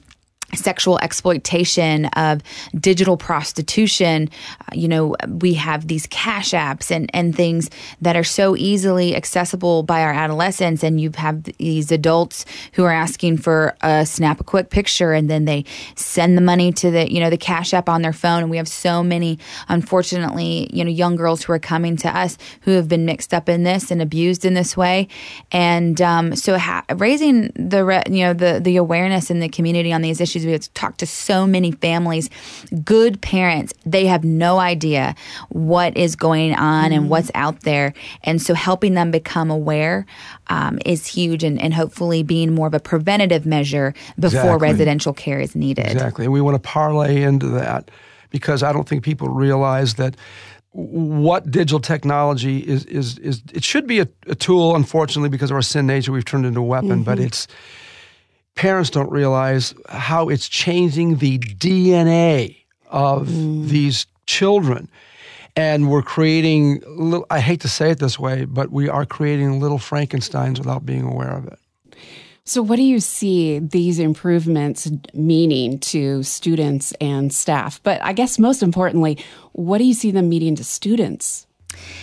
sexual 0.54 0.98
exploitation 1.00 2.06
of 2.06 2.42
digital 2.78 3.16
prostitution. 3.16 4.28
Uh, 4.60 4.74
you 4.74 4.88
know 4.88 5.16
we 5.28 5.54
have 5.54 5.88
these 5.88 6.06
cash 6.06 6.50
apps 6.50 6.90
and 6.90 7.10
and 7.12 7.34
things 7.34 7.70
that 8.00 8.16
are 8.16 8.24
so 8.24 8.56
easily 8.56 9.16
accessible 9.16 9.82
by 9.82 10.02
our 10.02 10.12
adolescents 10.12 10.82
and 10.82 11.00
you 11.00 11.10
have 11.16 11.42
these 11.44 11.90
adults 11.90 12.44
who 12.72 12.84
are 12.84 12.92
asking 12.92 13.36
for 13.36 13.76
a 13.82 14.06
snap 14.06 14.40
a 14.40 14.44
quick 14.44 14.70
picture 14.70 15.12
and 15.12 15.28
then 15.28 15.44
they 15.44 15.64
send 15.94 16.36
the 16.36 16.42
money 16.42 16.72
to 16.72 16.90
the 16.90 17.12
you 17.12 17.20
know 17.20 17.30
the 17.30 17.36
cash 17.36 17.74
app 17.74 17.88
on 17.88 18.02
their 18.02 18.12
phone. 18.12 18.42
And 18.42 18.50
we 18.50 18.56
have 18.56 18.68
so 18.68 19.02
many 19.02 19.38
unfortunately 19.68 20.68
you 20.72 20.84
know 20.84 20.90
young 20.90 21.16
girls 21.16 21.42
who 21.42 21.52
are 21.52 21.58
coming 21.58 21.96
to 21.98 22.16
us 22.16 22.38
who 22.62 22.72
have 22.72 22.88
been 22.88 23.04
mixed 23.04 23.34
up 23.34 23.48
in 23.48 23.64
this 23.64 23.90
and 23.90 24.00
abused 24.00 24.44
in 24.44 24.54
this 24.54 24.76
way. 24.76 25.08
And 25.52 26.00
um, 26.00 26.36
so 26.36 26.58
ha- 26.58 26.84
raising 26.94 27.52
the 27.54 27.84
re- 27.84 28.02
you 28.08 28.20
know 28.20 28.32
the 28.32 28.60
the 28.62 28.76
awareness 28.76 29.30
in 29.30 29.40
the 29.40 29.48
community 29.48 29.92
on 29.92 30.02
these 30.02 30.20
issues 30.20 30.35
we 30.44 30.52
have 30.52 30.72
talked 30.74 30.98
to 30.98 31.06
so 31.06 31.46
many 31.46 31.72
families, 31.72 32.28
good 32.84 33.20
parents, 33.22 33.72
they 33.84 34.06
have 34.06 34.24
no 34.24 34.58
idea 34.58 35.14
what 35.48 35.96
is 35.96 36.16
going 36.16 36.54
on 36.54 36.90
mm 36.90 36.96
and 36.96 37.10
what's 37.10 37.30
out 37.34 37.60
there. 37.60 37.92
And 38.22 38.40
so 38.40 38.54
helping 38.54 38.94
them 38.94 39.10
become 39.10 39.50
aware 39.50 40.06
um, 40.48 40.78
is 40.86 41.06
huge 41.06 41.42
and, 41.42 41.60
and 41.60 41.74
hopefully 41.74 42.22
being 42.22 42.54
more 42.54 42.66
of 42.66 42.74
a 42.74 42.80
preventative 42.80 43.44
measure 43.44 43.92
before 44.18 44.40
exactly. 44.40 44.68
residential 44.68 45.12
care 45.12 45.40
is 45.40 45.54
needed. 45.54 45.90
Exactly. 45.90 46.24
And 46.24 46.32
we 46.32 46.40
want 46.40 46.54
to 46.54 46.60
parlay 46.60 47.22
into 47.22 47.48
that 47.48 47.90
because 48.30 48.62
I 48.62 48.72
don't 48.72 48.88
think 48.88 49.04
people 49.04 49.28
realize 49.28 49.94
that 49.94 50.16
what 50.76 51.50
digital 51.50 51.80
technology 51.80 52.58
is 52.58 52.84
is 52.84 53.18
is 53.18 53.42
it 53.54 53.64
should 53.64 53.86
be 53.86 54.00
a, 54.00 54.08
a, 54.26 54.34
tool 54.34 54.76
unfortunately 54.76 55.30
because 55.30 55.50
of 55.50 55.54
our 55.54 55.62
sin 55.62 55.86
nature 55.86 56.12
we've 56.12 56.26
turned 56.26 56.44
into 56.44 56.60
a 56.60 56.62
weapon 56.62 56.90
mm-hmm. 56.90 57.02
but 57.02 57.18
it's 57.18 57.48
parents 58.56 58.90
don't 58.90 59.10
realize 59.10 59.74
how 59.88 60.28
it's 60.28 60.48
changing 60.48 61.16
the 61.16 61.38
DNA 61.38 62.56
of 62.90 63.28
mm. 63.28 63.68
these 63.68 64.06
children. 64.26 64.88
And 65.54 65.88
we're 65.88 66.02
creating, 66.02 66.82
little, 66.86 67.26
I 67.30 67.40
hate 67.40 67.60
to 67.60 67.68
say 67.68 67.90
it 67.90 67.98
this 67.98 68.18
way, 68.18 68.44
but 68.44 68.70
we 68.70 68.88
are 68.88 69.06
creating 69.06 69.60
little 69.60 69.78
Frankensteins 69.78 70.58
without 70.58 70.84
being 70.84 71.04
aware 71.04 71.32
of 71.32 71.46
it. 71.46 71.58
So, 72.44 72.62
what 72.62 72.76
do 72.76 72.82
you 72.82 73.00
see 73.00 73.58
these 73.58 73.98
improvements 73.98 74.88
meaning 75.14 75.80
to 75.80 76.22
students 76.22 76.92
and 77.00 77.32
staff? 77.32 77.80
But 77.82 78.00
I 78.02 78.12
guess 78.12 78.38
most 78.38 78.62
importantly, 78.62 79.18
what 79.52 79.78
do 79.78 79.84
you 79.84 79.94
see 79.94 80.12
them 80.12 80.28
meaning 80.28 80.54
to 80.56 80.64
students? 80.64 81.45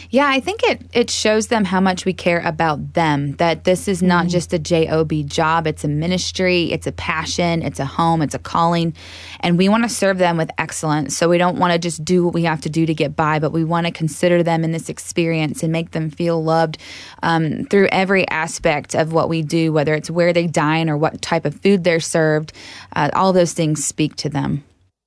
Yeah, 0.10 0.28
I 0.28 0.40
think 0.40 0.62
it 0.64 0.82
it 0.94 1.10
shows 1.10 1.48
them 1.48 1.66
how 1.66 1.80
much 1.80 2.06
we 2.06 2.14
care 2.14 2.42
about 2.42 2.94
them. 2.94 3.34
That 3.34 3.64
this 3.64 3.88
is 3.88 4.02
not 4.02 4.26
mm-hmm. 4.26 4.30
just 4.30 4.54
a 4.54 4.60
job 4.60 5.12
job; 5.24 5.68
it's 5.68 5.84
a 5.84 5.88
ministry, 5.88 6.72
it's 6.72 6.88
a 6.88 6.92
passion, 6.92 7.62
it's 7.62 7.80
a 7.80 7.86
home, 7.86 8.22
it's 8.22 8.36
a 8.36 8.40
calling, 8.40 8.94
and 9.40 9.58
we 9.58 9.70
want 9.70 9.84
to 9.84 9.90
serve 9.90 10.18
them 10.18 10.38
with 10.38 10.50
excellence. 10.58 11.18
So 11.18 11.30
we 11.30 11.38
don't 11.38 11.58
want 11.58 11.74
to 11.74 11.80
just 11.80 12.04
do 12.04 12.26
what 12.26 12.34
we 12.34 12.44
have 12.44 12.62
to 12.62 12.70
do 12.70 12.86
to 12.86 12.94
get 12.94 13.16
by, 13.16 13.40
but 13.40 13.52
we 13.52 13.64
want 13.64 13.88
to 13.88 13.92
consider 13.92 14.44
them 14.44 14.64
in 14.64 14.72
this 14.72 14.90
experience 14.90 15.64
and 15.64 15.72
make 15.72 15.92
them 15.92 16.10
feel 16.10 16.44
loved 16.44 16.78
um, 17.22 17.66
through 17.66 17.88
every 17.92 18.28
aspect 18.30 18.96
of 18.96 19.14
what 19.14 19.30
we 19.30 19.42
do, 19.42 19.74
whether 19.74 19.94
it's 19.94 20.10
where 20.10 20.34
they 20.34 20.48
dine 20.48 20.90
or 20.90 20.98
what 20.98 21.22
type 21.22 21.46
of 21.46 21.56
food 21.56 21.84
they're 21.84 22.00
served. 22.00 22.54
Uh, 22.96 23.10
all 23.14 23.34
those 23.34 23.54
things 23.54 23.86
speak 23.86 24.16
to 24.18 24.30
them. 24.30 24.64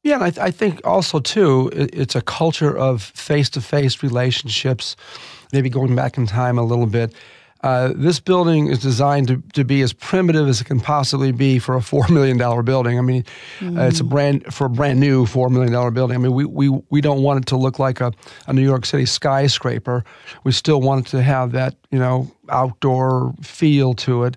Yeah, 0.07 0.23
I, 0.23 0.31
th- 0.31 0.39
I, 0.39 0.53
think 0.53 0.81
also 0.87 1.19
too, 1.19 1.69
it's 1.73 2.15
a 2.15 2.21
culture 2.21 2.79
of 2.79 3.03
face-to-face 3.03 4.05
relationships. 4.05 4.95
Maybe 5.53 5.69
going 5.69 5.97
back 5.97 6.17
in 6.17 6.29
time 6.29 6.59
a 6.59 6.63
little 6.63 6.87
bit. 6.87 7.13
Uh, 7.65 7.93
this 7.97 8.21
building 8.21 8.69
is 8.69 8.79
designed 8.79 9.27
to, 9.27 9.43
to 9.55 9.65
be 9.65 9.83
as 9.83 9.93
primitive 9.93 10.47
as 10.47 10.61
it 10.61 10.65
can 10.67 10.79
possibly 10.79 11.33
be 11.33 11.59
for 11.59 11.75
a 11.75 11.83
four 11.83 12.07
million 12.09 12.37
dollar 12.37 12.63
building. 12.63 12.99
I 12.99 13.01
mean, 13.01 13.25
mm. 13.59 13.77
uh, 13.77 13.89
it's 13.89 13.99
a 13.99 14.05
mm. 14.05 14.11
brand 14.11 14.55
for 14.55 14.67
a 14.67 14.71
brand 14.71 15.01
new 15.01 15.27
four 15.27 15.51
million 15.51 15.73
dollar 15.73 15.91
building. 15.91 16.15
I 16.15 16.19
mean, 16.19 16.35
we, 16.35 16.45
we, 16.45 16.69
we 16.89 17.01
don't 17.01 17.25
want 17.25 17.41
it 17.41 17.47
to 17.47 17.57
look 17.57 17.81
like 17.81 18.01
a, 18.01 18.13
a 18.47 18.53
New 18.53 18.63
York 18.63 18.87
City 18.87 19.07
skyscraper. 19.07 20.05
We 20.45 20.53
still 20.53 20.81
want 20.81 21.09
it 21.09 21.11
to 21.11 21.23
have 21.23 21.51
that 21.53 21.75
you 21.91 21.99
know 21.99 22.31
outdoor 22.49 23.35
feel 23.43 23.95
to 23.95 24.23
it, 24.23 24.37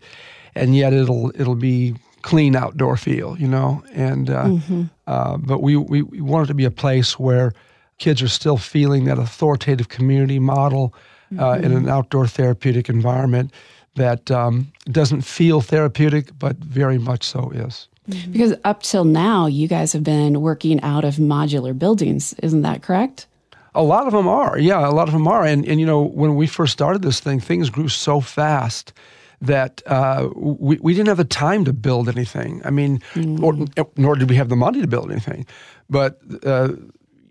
and 0.56 0.76
yet 0.76 0.94
it'll 0.94 1.32
it'll 1.40 1.54
be 1.54 1.94
clean 2.22 2.56
outdoor 2.56 2.98
feel, 2.98 3.38
you 3.38 3.48
know. 3.48 3.84
And 3.94 4.30
uh, 4.30 4.46
mm-hmm. 4.46 4.84
uh, 5.08 5.38
but 5.38 5.62
we, 5.62 5.76
we 5.76 6.02
we 6.02 6.22
want 6.22 6.46
it 6.46 6.48
to 6.48 6.54
be 6.54 6.66
a 6.66 6.72
place 6.72 7.20
where 7.20 7.54
kids 7.98 8.22
are 8.22 8.30
still 8.30 8.58
feeling 8.58 9.06
that 9.06 9.20
authoritative 9.20 9.90
community 9.90 10.40
model 10.40 10.94
mm-hmm. 11.32 11.44
uh, 11.44 11.56
in 11.56 11.72
an 11.72 11.82
mm-hmm. 11.82 11.90
outdoor 11.90 12.28
therapeutic 12.28 12.90
environment 12.90 13.52
that 13.96 14.32
um, 14.32 14.72
doesn't 14.86 15.22
feel 15.22 15.62
therapeutic, 15.62 16.38
but 16.40 16.56
very 16.58 16.98
much 16.98 17.24
so 17.24 17.52
is. 17.52 17.88
Mm-hmm. 18.10 18.32
Because 18.32 18.56
up 18.64 18.82
till 18.82 19.04
now, 19.04 19.46
you 19.46 19.68
guys 19.68 19.94
have 19.94 20.04
been 20.04 20.42
working 20.42 20.82
out 20.82 21.04
of 21.04 21.16
modular 21.16 21.78
buildings, 21.78 22.34
isn't 22.42 22.62
that 22.64 22.82
correct? 22.82 23.28
A 23.76 23.84
lot 23.84 24.08
of 24.08 24.14
them 24.14 24.28
are, 24.28 24.58
yeah. 24.58 24.88
A 24.88 24.90
lot 24.90 25.08
of 25.08 25.14
them 25.14 25.28
are, 25.28 25.46
and 25.46 25.66
and 25.68 25.80
you 25.80 25.86
know 25.86 26.02
when 26.02 26.36
we 26.36 26.48
first 26.48 26.74
started 26.74 27.04
this 27.04 27.20
thing, 27.20 27.40
things 27.40 27.70
grew 27.70 27.88
so 27.88 28.20
fast 28.20 28.94
that 29.42 29.82
uh, 29.86 30.30
we, 30.36 30.78
we 30.82 30.94
didn't 30.94 31.08
have 31.08 31.18
the 31.18 31.24
time 31.24 31.66
to 31.66 31.74
build 31.74 32.10
anything. 32.10 32.62
I 32.66 32.72
mean, 32.72 33.00
mm. 33.14 33.42
or, 33.42 33.86
nor 33.96 34.16
did 34.16 34.30
we 34.30 34.36
have 34.36 34.50
the 34.50 34.56
money 34.56 34.82
to 34.82 34.88
build 34.88 35.12
anything. 35.12 35.46
But 35.90 36.20
uh, 36.46 36.74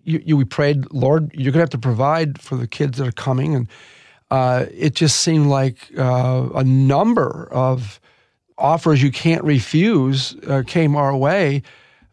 you, 0.05 0.23
you, 0.25 0.37
we 0.37 0.45
prayed, 0.45 0.91
Lord, 0.91 1.31
you're 1.35 1.53
going 1.53 1.61
to 1.61 1.61
have 1.61 1.71
to 1.71 1.79
provide 1.79 2.41
for 2.41 2.57
the 2.57 2.67
kids 2.67 2.99
that 2.99 3.07
are 3.07 3.13
coming. 3.13 3.55
And 3.55 3.69
uh, 4.31 4.67
it 4.73 4.95
just 4.95 5.21
seemed 5.21 5.47
like 5.49 5.91
uh, 5.99 6.49
a 6.55 6.65
number 6.65 7.49
of 7.53 8.01
offers 8.57 9.03
you 9.03 9.13
can't 9.13 9.45
refuse 9.45 10.35
uh, 10.49 10.63
came 10.67 10.97
our 10.97 11.17
way 11.17 11.63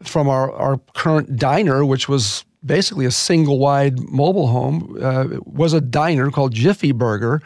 from 0.02 0.28
our, 0.28 0.52
our 0.52 0.78
current 0.94 1.36
diner, 1.36 1.84
which 1.84 2.08
was 2.08 2.44
basically 2.64 3.06
a 3.06 3.10
single 3.10 3.58
wide 3.58 3.98
mobile 3.98 4.48
home, 4.48 4.96
uh, 5.00 5.26
was 5.44 5.72
a 5.72 5.80
diner 5.80 6.30
called 6.30 6.52
Jiffy 6.52 6.92
Burger 6.92 7.40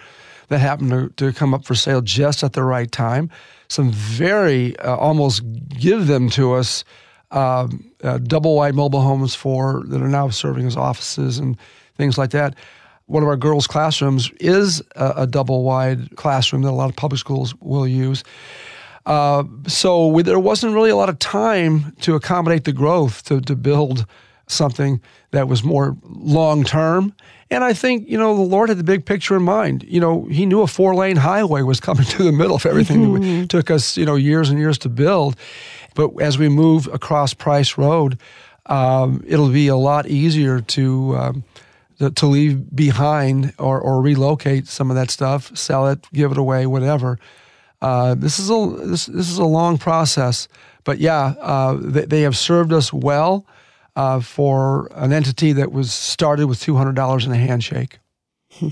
that 0.50 0.58
happened 0.58 0.90
to, 0.90 1.08
to 1.16 1.32
come 1.32 1.54
up 1.54 1.64
for 1.64 1.74
sale 1.74 2.02
just 2.02 2.44
at 2.44 2.52
the 2.52 2.62
right 2.62 2.90
time. 2.90 3.30
Some 3.68 3.90
very 3.90 4.76
uh, 4.80 4.96
almost 4.96 5.42
give 5.68 6.06
them 6.08 6.28
to 6.30 6.54
us 6.54 6.84
um, 7.30 7.90
uh, 8.02 8.18
double 8.18 8.56
wide 8.56 8.74
mobile 8.74 9.00
homes 9.00 9.34
for 9.34 9.84
that 9.86 10.02
are 10.02 10.08
now 10.08 10.28
serving 10.28 10.66
as 10.66 10.76
offices 10.76 11.38
and 11.38 11.56
things 11.96 12.18
like 12.18 12.30
that. 12.30 12.56
One 13.06 13.22
of 13.22 13.28
our 13.28 13.36
girls' 13.36 13.68
classrooms 13.68 14.30
is 14.40 14.82
a, 14.96 15.12
a 15.18 15.26
double 15.26 15.62
wide 15.62 16.16
classroom 16.16 16.62
that 16.62 16.70
a 16.70 16.72
lot 16.72 16.90
of 16.90 16.96
public 16.96 17.20
schools 17.20 17.54
will 17.60 17.86
use. 17.86 18.24
Uh, 19.06 19.44
so 19.66 20.08
we, 20.08 20.22
there 20.22 20.38
wasn't 20.38 20.74
really 20.74 20.90
a 20.90 20.96
lot 20.96 21.08
of 21.08 21.18
time 21.20 21.92
to 22.00 22.16
accommodate 22.16 22.64
the 22.64 22.72
growth 22.72 23.22
to, 23.24 23.40
to 23.40 23.54
build 23.54 24.04
something 24.48 25.00
that 25.30 25.48
was 25.48 25.62
more 25.62 25.96
long 26.04 26.64
term. 26.64 27.14
And 27.50 27.64
I 27.64 27.72
think, 27.72 28.08
you 28.08 28.16
know, 28.16 28.36
the 28.36 28.42
Lord 28.42 28.68
had 28.68 28.78
the 28.78 28.84
big 28.84 29.04
picture 29.04 29.36
in 29.36 29.42
mind. 29.42 29.82
You 29.82 30.00
know, 30.00 30.24
He 30.26 30.46
knew 30.46 30.62
a 30.62 30.66
four 30.66 30.94
lane 30.94 31.16
highway 31.16 31.62
was 31.62 31.80
coming 31.80 32.04
to 32.16 32.22
the 32.22 32.32
middle 32.32 32.56
of 32.56 32.64
everything 32.64 33.00
mm-hmm. 33.00 33.40
that 33.40 33.50
took 33.50 33.70
us, 33.70 33.96
you 33.96 34.06
know, 34.06 34.14
years 34.16 34.50
and 34.50 34.58
years 34.58 34.78
to 34.78 34.88
build. 34.88 35.36
But 35.94 36.10
as 36.20 36.38
we 36.38 36.48
move 36.48 36.86
across 36.92 37.34
Price 37.34 37.76
Road, 37.76 38.18
um, 38.66 39.24
it'll 39.26 39.50
be 39.50 39.68
a 39.68 39.76
lot 39.76 40.06
easier 40.06 40.60
to. 40.60 41.16
Um, 41.16 41.44
to 42.14 42.24
leave 42.24 42.74
behind 42.74 43.52
or, 43.58 43.78
or 43.78 44.00
relocate 44.00 44.66
some 44.66 44.90
of 44.90 44.96
that 44.96 45.10
stuff, 45.10 45.54
sell 45.54 45.86
it, 45.88 46.06
give 46.14 46.32
it 46.32 46.38
away, 46.38 46.64
whatever. 46.64 47.18
Uh, 47.82 48.14
this 48.14 48.38
is 48.38 48.48
a 48.48 48.74
this, 48.86 49.04
this 49.04 49.30
is 49.30 49.36
a 49.36 49.44
long 49.44 49.76
process, 49.76 50.48
but 50.84 50.98
yeah, 50.98 51.34
uh, 51.40 51.76
they, 51.78 52.06
they, 52.06 52.20
have 52.22 52.38
served 52.38 52.72
us 52.72 52.90
well 52.90 53.44
uh, 54.00 54.18
for 54.18 54.88
an 54.94 55.12
entity 55.12 55.52
that 55.52 55.72
was 55.72 55.92
started 55.92 56.46
with 56.46 56.58
$200 56.58 57.26
in 57.26 57.32
a 57.32 57.36
handshake. 57.36 57.98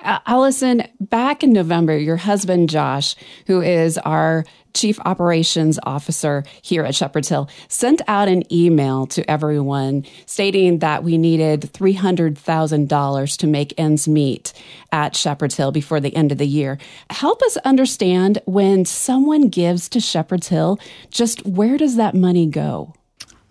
Allison, 0.00 0.84
back 1.00 1.42
in 1.44 1.52
November, 1.52 1.98
your 1.98 2.16
husband 2.16 2.70
Josh, 2.70 3.14
who 3.46 3.60
is 3.60 3.98
our 3.98 4.46
chief 4.72 4.98
operations 5.04 5.78
officer 5.82 6.44
here 6.62 6.82
at 6.82 6.94
Shepherd's 6.94 7.28
Hill, 7.28 7.50
sent 7.68 8.00
out 8.08 8.28
an 8.28 8.50
email 8.50 9.06
to 9.08 9.30
everyone 9.30 10.06
stating 10.24 10.78
that 10.78 11.04
we 11.04 11.18
needed 11.18 11.62
$300,000 11.62 13.36
to 13.36 13.46
make 13.46 13.74
ends 13.76 14.08
meet 14.08 14.54
at 14.92 15.14
Shepherd's 15.14 15.56
Hill 15.56 15.72
before 15.72 16.00
the 16.00 16.16
end 16.16 16.32
of 16.32 16.38
the 16.38 16.46
year. 16.46 16.78
Help 17.10 17.42
us 17.42 17.58
understand 17.58 18.40
when 18.46 18.86
someone 18.86 19.48
gives 19.48 19.90
to 19.90 20.00
Shepherd's 20.00 20.48
Hill, 20.48 20.78
just 21.10 21.44
where 21.44 21.76
does 21.76 21.96
that 21.96 22.14
money 22.14 22.46
go? 22.46 22.94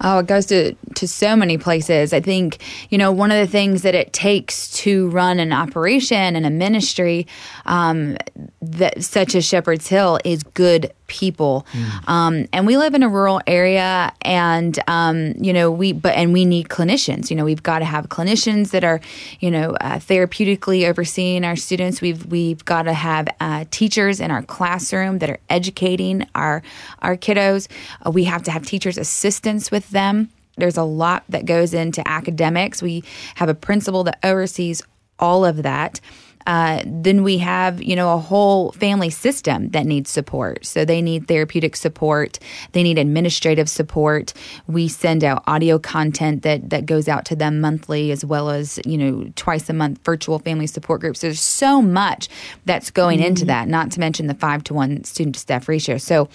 Oh, 0.01 0.19
it 0.19 0.27
goes 0.27 0.45
to, 0.47 0.75
to 0.95 1.07
so 1.07 1.35
many 1.35 1.57
places. 1.57 2.13
I 2.13 2.19
think, 2.19 2.61
you 2.89 2.97
know, 2.97 3.11
one 3.11 3.31
of 3.31 3.37
the 3.37 3.51
things 3.51 3.81
that 3.81 3.95
it 3.95 4.13
takes 4.13 4.71
to 4.83 5.09
run 5.09 5.39
an 5.39 5.51
operation 5.51 6.35
and 6.35 6.45
a 6.45 6.51
ministry 6.51 7.25
um, 7.65 8.17
that 8.61 9.03
such 9.03 9.33
as 9.33 9.43
Shepherd's 9.43 9.87
Hill 9.87 10.19
is 10.23 10.43
good 10.43 10.93
people. 11.07 11.65
Mm. 11.71 12.09
Um, 12.09 12.47
and 12.53 12.67
we 12.67 12.77
live 12.77 12.93
in 12.93 13.03
a 13.03 13.09
rural 13.09 13.41
area, 13.47 14.13
and 14.21 14.77
um, 14.87 15.33
you 15.37 15.53
know 15.53 15.71
we 15.71 15.93
but 15.93 16.15
and 16.15 16.33
we 16.33 16.45
need 16.45 16.69
clinicians. 16.69 17.29
You 17.29 17.35
know 17.35 17.45
we've 17.45 17.63
got 17.63 17.79
to 17.79 17.85
have 17.85 18.09
clinicians 18.09 18.71
that 18.71 18.83
are 18.83 19.01
you 19.39 19.49
know 19.51 19.71
uh, 19.81 19.95
therapeutically 19.95 20.87
overseeing 20.87 21.43
our 21.43 21.55
students. 21.55 22.01
We've 22.01 22.25
we've 22.25 22.63
got 22.65 22.83
to 22.83 22.93
have 22.93 23.27
uh, 23.39 23.65
teachers 23.71 24.19
in 24.19 24.31
our 24.31 24.43
classroom 24.43 25.19
that 25.19 25.29
are 25.29 25.39
educating 25.49 26.27
our 26.35 26.61
our 26.99 27.17
kiddos. 27.17 27.67
Uh, 28.05 28.11
we 28.11 28.25
have 28.25 28.43
to 28.43 28.51
have 28.51 28.65
teachers 28.65 28.97
assistants 28.97 29.71
with 29.71 29.89
them. 29.89 30.29
There's 30.57 30.77
a 30.77 30.83
lot 30.83 31.23
that 31.29 31.45
goes 31.45 31.73
into 31.73 32.05
academics. 32.07 32.81
We 32.81 33.03
have 33.35 33.47
a 33.47 33.53
principal 33.53 34.03
that 34.05 34.19
oversees 34.23 34.81
all 35.19 35.45
of 35.45 35.63
that. 35.63 35.99
Uh, 36.47 36.81
then 36.85 37.23
we 37.23 37.37
have, 37.37 37.83
you 37.83 37.95
know, 37.95 38.13
a 38.13 38.17
whole 38.17 38.71
family 38.71 39.09
system 39.09 39.69
that 39.69 39.85
needs 39.85 40.09
support. 40.09 40.65
So 40.65 40.85
they 40.85 41.01
need 41.01 41.27
therapeutic 41.27 41.75
support. 41.75 42.39
They 42.71 42.83
need 42.83 42.97
administrative 42.97 43.69
support. 43.69 44.33
We 44.65 44.87
send 44.87 45.25
out 45.25 45.43
audio 45.45 45.77
content 45.77 46.43
that, 46.43 46.69
that 46.69 46.85
goes 46.85 47.09
out 47.09 47.25
to 47.25 47.35
them 47.35 47.59
monthly 47.59 48.11
as 48.11 48.23
well 48.23 48.49
as, 48.49 48.79
you 48.85 48.97
know, 48.97 49.29
twice 49.35 49.69
a 49.69 49.73
month 49.73 49.99
virtual 50.05 50.39
family 50.39 50.67
support 50.67 51.01
groups. 51.01 51.19
There's 51.19 51.41
so 51.41 51.81
much 51.81 52.29
that's 52.65 52.91
going 52.91 53.19
mm-hmm. 53.19 53.27
into 53.27 53.45
that, 53.45 53.67
not 53.67 53.91
to 53.91 53.99
mention 53.99 54.27
the 54.27 54.33
five 54.33 54.63
to 54.65 54.73
one 54.73 55.03
student 55.03 55.35
to 55.35 55.41
staff 55.41 55.67
ratio. 55.67 55.97
So, 55.97 56.29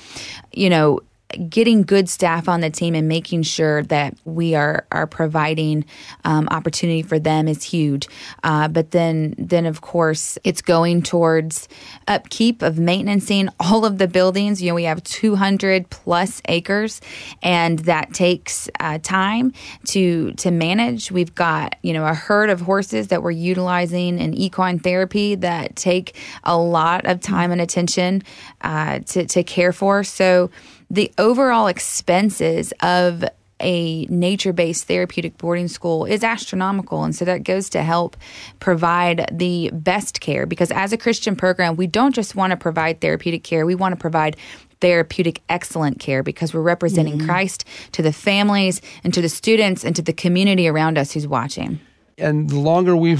you 0.53 0.69
know, 0.69 1.01
getting 1.49 1.83
good 1.83 2.09
staff 2.09 2.49
on 2.49 2.61
the 2.61 2.71
team 2.71 2.95
and 2.95 3.09
making 3.09 3.43
sure 3.43 3.83
that 3.85 4.17
we 4.25 4.55
are 4.55 4.87
are 4.91 5.07
providing 5.07 5.85
um, 6.25 6.49
opportunity 6.51 7.03
for 7.03 7.19
them 7.19 7.49
is 7.49 7.63
huge. 7.63 8.09
Uh, 8.43 8.69
but 8.69 8.91
then 8.91 9.35
then 9.39 9.67
of 9.67 9.81
course 9.81 10.39
it's 10.45 10.63
going 10.63 11.03
towards 11.03 11.69
upkeep 12.09 12.63
of 12.63 12.79
maintaining 12.79 13.49
all 13.61 13.85
of 13.85 13.99
the 13.99 14.09
buildings. 14.09 14.63
You 14.63 14.69
know 14.69 14.75
we 14.75 14.85
have 14.85 15.03
200 15.05 15.91
plus 15.91 16.41
acres, 16.49 17.01
and 17.43 17.79
that 17.81 18.13
takes 18.15 18.69
uh, 18.81 18.99
time 19.03 19.53
to 19.87 20.33
to 20.33 20.51
manage. 20.51 21.11
We've 21.11 21.35
got 21.35 21.77
you 21.83 21.93
know 21.93 22.07
a 22.07 22.15
herd 22.15 22.51
of 22.51 22.61
horses 22.61 23.09
that 23.09 23.23
we're 23.23 23.31
utilizing 23.31 24.19
in 24.19 24.35
equine 24.35 24.79
therapy 24.79 25.35
that 25.37 25.77
take 25.77 26.17
a 26.45 26.57
lot 26.57 27.07
of 27.07 27.21
time 27.21 27.53
and 27.53 27.61
attention 27.61 28.23
uh, 28.63 29.01
to 29.01 29.27
to 29.27 29.43
care 29.43 29.73
for. 29.73 30.05
So 30.05 30.51
the 30.93 31.11
overall 31.17 31.69
expenses 31.69 32.73
of 32.83 33.25
a 33.61 34.05
nature 34.07 34.53
based 34.53 34.85
therapeutic 34.85 35.39
boarding 35.39 35.69
school 35.69 36.05
is 36.05 36.23
astronomical. 36.23 37.03
And 37.05 37.15
so 37.15 37.25
that 37.25 37.45
goes 37.45 37.71
to 37.71 37.83
help 37.83 38.17
provide 38.61 39.27
the 39.33 39.71
best 39.73 40.21
care 40.21 40.45
because 40.45 40.71
as 40.71 40.93
a 40.93 40.99
Christian 40.99 41.35
program, 41.35 41.77
we 41.77 41.87
don't 41.87 42.15
just 42.15 42.35
want 42.35 42.51
to 42.51 42.57
provide 42.57 43.01
therapeutic 43.01 43.43
care, 43.43 43.65
we 43.65 43.75
want 43.75 43.93
to 43.93 44.01
provide 44.01 44.37
therapeutic 44.81 45.41
excellent 45.49 45.99
care 45.99 46.23
because 46.23 46.53
we're 46.53 46.61
representing 46.61 47.17
mm-hmm. 47.17 47.27
Christ 47.27 47.65
to 47.93 48.03
the 48.03 48.13
families 48.13 48.83
and 49.05 49.15
to 49.15 49.23
the 49.23 49.29
students 49.29 49.85
and 49.85 49.97
to 49.97 50.03
the 50.03 50.13
community 50.13 50.69
around 50.69 50.99
us 50.99 51.13
who's 51.13 51.27
watching. 51.27 51.81
And 52.19 52.51
the 52.51 52.59
longer 52.59 52.97
we 52.97 53.17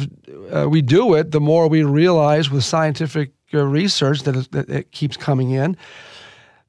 uh, 0.51 0.69
we 0.69 0.83
do 0.83 1.15
it, 1.15 1.31
the 1.31 1.41
more 1.41 1.69
we 1.69 1.85
realize 1.85 2.51
with 2.51 2.65
scientific 2.65 3.31
uh, 3.55 3.65
research 3.65 4.25
that, 4.25 4.51
that 4.51 4.69
it 4.69 4.93
keeps 4.93 5.17
coming 5.17 5.53
in 5.53 5.77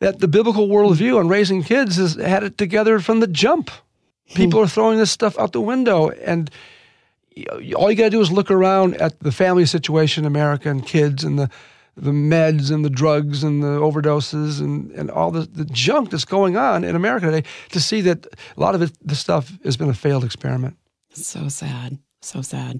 that 0.04 0.20
the 0.20 0.28
biblical 0.28 0.68
worldview 0.68 1.18
on 1.18 1.30
raising 1.30 1.64
kids 1.64 1.96
has 1.96 2.16
had 2.16 2.44
it 2.44 2.58
together 2.58 3.00
from 3.00 3.22
the 3.22 3.28
jump. 3.28 3.70
Hmm. 4.30 4.36
People 4.36 4.60
are 4.60 4.68
throwing 4.68 4.98
this 4.98 5.12
stuff 5.12 5.40
out 5.40 5.54
the 5.54 5.62
window, 5.62 6.10
and 6.10 6.52
all 7.76 7.90
you 7.90 7.98
got 7.98 8.06
to 8.06 8.10
do 8.10 8.22
is 8.22 8.32
look 8.32 8.52
around 8.52 8.96
at 8.98 9.20
the 9.22 9.32
family 9.32 9.66
situation 9.66 10.26
in 10.26 10.28
America 10.28 10.70
and 10.70 10.86
kids 10.86 11.24
and 11.24 11.40
the 11.40 11.50
the 11.96 12.12
meds 12.12 12.72
and 12.72 12.84
the 12.84 12.90
drugs 12.90 13.44
and 13.44 13.62
the 13.62 13.80
overdoses 13.80 14.60
and, 14.60 14.90
and 14.94 15.12
all 15.12 15.30
the, 15.30 15.42
the 15.42 15.66
junk 15.66 16.10
that's 16.10 16.26
going 16.26 16.58
on 16.58 16.84
in 16.84 16.96
America 16.96 17.28
today 17.28 17.48
to 17.70 17.80
see 17.80 18.02
that 18.02 18.26
a 18.26 18.60
lot 18.60 18.74
of 18.74 18.82
it, 18.82 18.92
the 19.08 19.14
stuff 19.16 19.52
has 19.64 19.78
been 19.78 19.90
a 19.90 19.94
failed 19.94 20.24
experiment. 20.24 20.76
So 21.14 21.50
sad. 21.50 22.00
So 22.24 22.42
sad. 22.42 22.80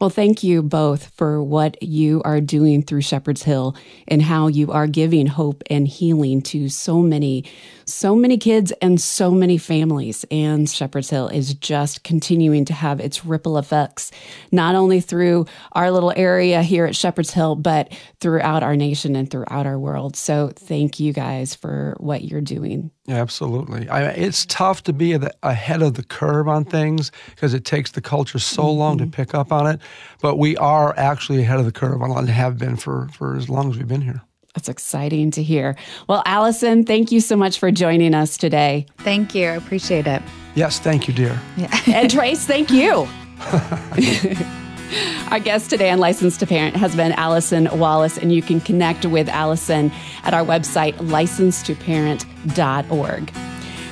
Well, 0.00 0.08
thank 0.08 0.42
you 0.42 0.62
both 0.62 1.08
for 1.08 1.42
what 1.42 1.82
you 1.82 2.22
are 2.24 2.40
doing 2.40 2.82
through 2.82 3.02
Shepherd's 3.02 3.42
Hill 3.42 3.76
and 4.08 4.22
how 4.22 4.46
you 4.46 4.72
are 4.72 4.86
giving 4.86 5.26
hope 5.26 5.62
and 5.68 5.86
healing 5.86 6.40
to 6.42 6.70
so 6.70 7.02
many, 7.02 7.44
so 7.90 8.14
many 8.14 8.38
kids 8.38 8.72
and 8.82 9.00
so 9.00 9.30
many 9.30 9.58
families. 9.58 10.24
And 10.30 10.68
Shepherd's 10.68 11.10
Hill 11.10 11.28
is 11.28 11.54
just 11.54 12.04
continuing 12.04 12.64
to 12.66 12.72
have 12.72 13.00
its 13.00 13.24
ripple 13.24 13.58
effects, 13.58 14.10
not 14.52 14.74
only 14.74 15.00
through 15.00 15.46
our 15.72 15.90
little 15.90 16.12
area 16.16 16.62
here 16.62 16.86
at 16.86 16.96
Shepherd's 16.96 17.32
Hill, 17.32 17.56
but 17.56 17.92
throughout 18.20 18.62
our 18.62 18.76
nation 18.76 19.16
and 19.16 19.30
throughout 19.30 19.66
our 19.66 19.78
world. 19.78 20.16
So 20.16 20.52
thank 20.54 21.00
you 21.00 21.12
guys 21.12 21.54
for 21.54 21.96
what 21.98 22.24
you're 22.24 22.40
doing. 22.40 22.90
Absolutely. 23.08 23.88
I, 23.88 24.10
it's 24.10 24.46
tough 24.46 24.84
to 24.84 24.92
be 24.92 25.18
ahead 25.42 25.82
of 25.82 25.94
the 25.94 26.04
curve 26.04 26.48
on 26.48 26.64
things 26.64 27.10
because 27.30 27.54
it 27.54 27.64
takes 27.64 27.92
the 27.92 28.00
culture 28.00 28.38
so 28.38 28.62
mm-hmm. 28.62 28.78
long 28.78 28.98
to 28.98 29.04
mm-hmm. 29.04 29.10
pick 29.10 29.34
up 29.34 29.52
on 29.52 29.66
it. 29.66 29.80
But 30.22 30.36
we 30.36 30.56
are 30.56 30.94
actually 30.96 31.40
ahead 31.42 31.58
of 31.58 31.64
the 31.64 31.72
curve 31.72 32.00
and 32.00 32.28
have 32.28 32.58
been 32.58 32.76
for, 32.76 33.08
for 33.08 33.36
as 33.36 33.48
long 33.48 33.70
as 33.70 33.76
we've 33.76 33.88
been 33.88 34.02
here. 34.02 34.22
That's 34.54 34.68
exciting 34.68 35.30
to 35.32 35.42
hear. 35.42 35.76
Well, 36.08 36.22
Allison, 36.26 36.84
thank 36.84 37.12
you 37.12 37.20
so 37.20 37.36
much 37.36 37.58
for 37.58 37.70
joining 37.70 38.14
us 38.14 38.36
today. 38.36 38.86
Thank 38.98 39.34
you. 39.34 39.48
I 39.48 39.52
appreciate 39.52 40.06
it. 40.06 40.22
Yes, 40.54 40.80
thank 40.80 41.06
you, 41.06 41.14
dear. 41.14 41.40
Yeah. 41.56 41.80
and 41.86 42.10
Trace, 42.10 42.46
thank 42.46 42.70
you. 42.70 43.06
Our 45.30 45.38
guest 45.38 45.70
today 45.70 45.90
on 45.90 46.00
Licensed 46.00 46.40
to 46.40 46.46
Parent 46.46 46.74
has 46.76 46.94
been 46.96 47.12
Allison 47.12 47.68
Wallace, 47.78 48.18
and 48.18 48.32
you 48.32 48.42
can 48.42 48.60
connect 48.60 49.06
with 49.06 49.28
Allison 49.28 49.92
at 50.24 50.34
our 50.34 50.44
website, 50.44 50.94
licensedtoparent.org. 50.94 53.30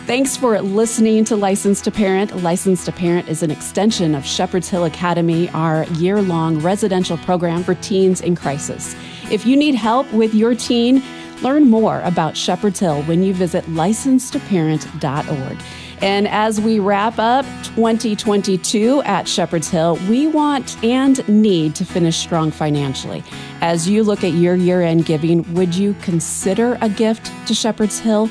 Thanks 0.06 0.36
for 0.36 0.60
listening 0.60 1.24
to 1.26 1.36
Licensed 1.36 1.84
to 1.84 1.92
Parent. 1.92 2.34
Licensed 2.42 2.86
to 2.86 2.92
Parent 2.92 3.28
is 3.28 3.42
an 3.42 3.50
extension 3.50 4.14
of 4.14 4.24
Shepherd's 4.24 4.68
Hill 4.68 4.86
Academy, 4.86 5.50
our 5.50 5.84
year 5.84 6.22
long 6.22 6.60
residential 6.60 7.18
program 7.18 7.62
for 7.62 7.74
teens 7.76 8.20
in 8.20 8.34
crisis. 8.34 8.96
If 9.30 9.44
you 9.44 9.56
need 9.56 9.74
help 9.74 10.10
with 10.12 10.34
your 10.34 10.54
teen, 10.54 11.02
learn 11.42 11.68
more 11.68 12.00
about 12.02 12.36
Shepherd's 12.36 12.80
Hill 12.80 13.02
when 13.02 13.22
you 13.22 13.34
visit 13.34 13.64
licensedtoparent.org. 13.66 15.58
And 16.00 16.28
as 16.28 16.60
we 16.60 16.78
wrap 16.78 17.18
up 17.18 17.44
2022 17.64 19.02
at 19.02 19.26
Shepherd's 19.26 19.68
Hill, 19.68 19.98
we 20.08 20.28
want 20.28 20.82
and 20.84 21.28
need 21.28 21.74
to 21.74 21.84
finish 21.84 22.16
strong 22.16 22.50
financially. 22.50 23.24
As 23.60 23.88
you 23.88 24.04
look 24.04 24.22
at 24.22 24.32
your 24.32 24.54
year 24.54 24.80
end 24.80 25.06
giving, 25.06 25.52
would 25.54 25.74
you 25.74 25.94
consider 26.02 26.78
a 26.80 26.88
gift 26.88 27.32
to 27.48 27.54
Shepherd's 27.54 27.98
Hill? 27.98 28.30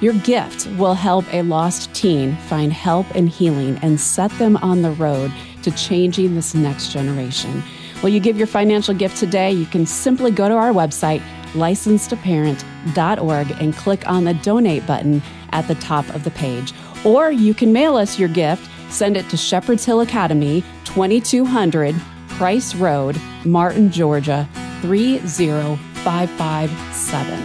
Your 0.00 0.14
gift 0.14 0.66
will 0.78 0.94
help 0.94 1.24
a 1.32 1.42
lost 1.42 1.94
teen 1.94 2.34
find 2.48 2.72
help 2.72 3.06
and 3.14 3.28
healing 3.28 3.78
and 3.82 4.00
set 4.00 4.32
them 4.38 4.56
on 4.56 4.82
the 4.82 4.90
road 4.90 5.30
to 5.62 5.70
changing 5.70 6.34
this 6.34 6.54
next 6.54 6.92
generation. 6.92 7.62
Will 8.02 8.10
you 8.10 8.20
give 8.20 8.36
your 8.36 8.48
financial 8.48 8.94
gift 8.94 9.16
today? 9.16 9.52
You 9.52 9.66
can 9.66 9.86
simply 9.86 10.32
go 10.32 10.48
to 10.48 10.54
our 10.54 10.72
website, 10.72 11.22
licensedtoparent.org, 11.52 13.50
and 13.60 13.76
click 13.76 14.08
on 14.08 14.24
the 14.24 14.34
donate 14.34 14.84
button 14.86 15.22
at 15.50 15.68
the 15.68 15.76
top 15.76 16.08
of 16.14 16.24
the 16.24 16.32
page. 16.32 16.74
Or 17.04 17.30
you 17.30 17.54
can 17.54 17.72
mail 17.72 17.94
us 17.96 18.18
your 18.18 18.28
gift. 18.28 18.68
Send 18.90 19.16
it 19.16 19.30
to 19.30 19.36
Shepherd's 19.36 19.84
Hill 19.84 20.00
Academy, 20.00 20.64
2200 20.84 21.94
Price 22.28 22.74
Road, 22.74 23.16
Martin, 23.44 23.92
Georgia, 23.92 24.48
30557. 24.80 27.38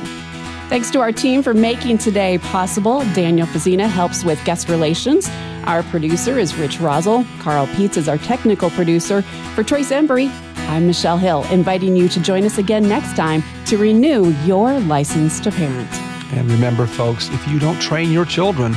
Thanks 0.70 0.90
to 0.92 1.00
our 1.00 1.14
team 1.14 1.42
for 1.44 1.54
making 1.54 2.00
today 2.00 2.40
possible. 2.40 3.06
Daniel 3.14 3.48
Fazina 3.48 3.88
helps 3.88 4.26
with 4.26 4.44
guest 4.44 4.68
relations. 4.68 5.30
Our 5.64 5.82
producer 5.84 6.38
is 6.40 6.56
Rich 6.56 6.80
Rosel. 6.80 7.26
Carl 7.40 7.68
Peets 7.68 7.96
is 7.96 8.10
our 8.10 8.18
technical 8.18 8.70
producer. 8.72 9.22
For 9.54 9.64
Trace 9.64 9.92
Embry, 9.92 10.30
I'm 10.68 10.86
Michelle 10.86 11.18
Hill, 11.18 11.46
inviting 11.46 11.96
you 11.96 12.10
to 12.10 12.22
join 12.22 12.44
us 12.44 12.58
again 12.58 12.88
next 12.88 13.16
time 13.16 13.42
to 13.68 13.78
renew 13.78 14.32
your 14.46 14.80
license 14.82 15.40
to 15.42 15.52
parent. 15.52 15.92
And 16.34 16.52
remember, 16.52 16.86
folks, 16.86 17.30
if 17.30 17.48
you 17.48 17.58
don't 17.58 17.80
train 17.82 18.12
your 18.12 18.26
children, 18.26 18.74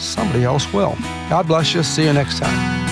somebody 0.00 0.44
else 0.44 0.72
will. 0.72 0.96
God 1.28 1.46
bless 1.46 1.74
you. 1.74 1.82
See 1.82 2.04
you 2.04 2.14
next 2.14 2.38
time. 2.38 2.87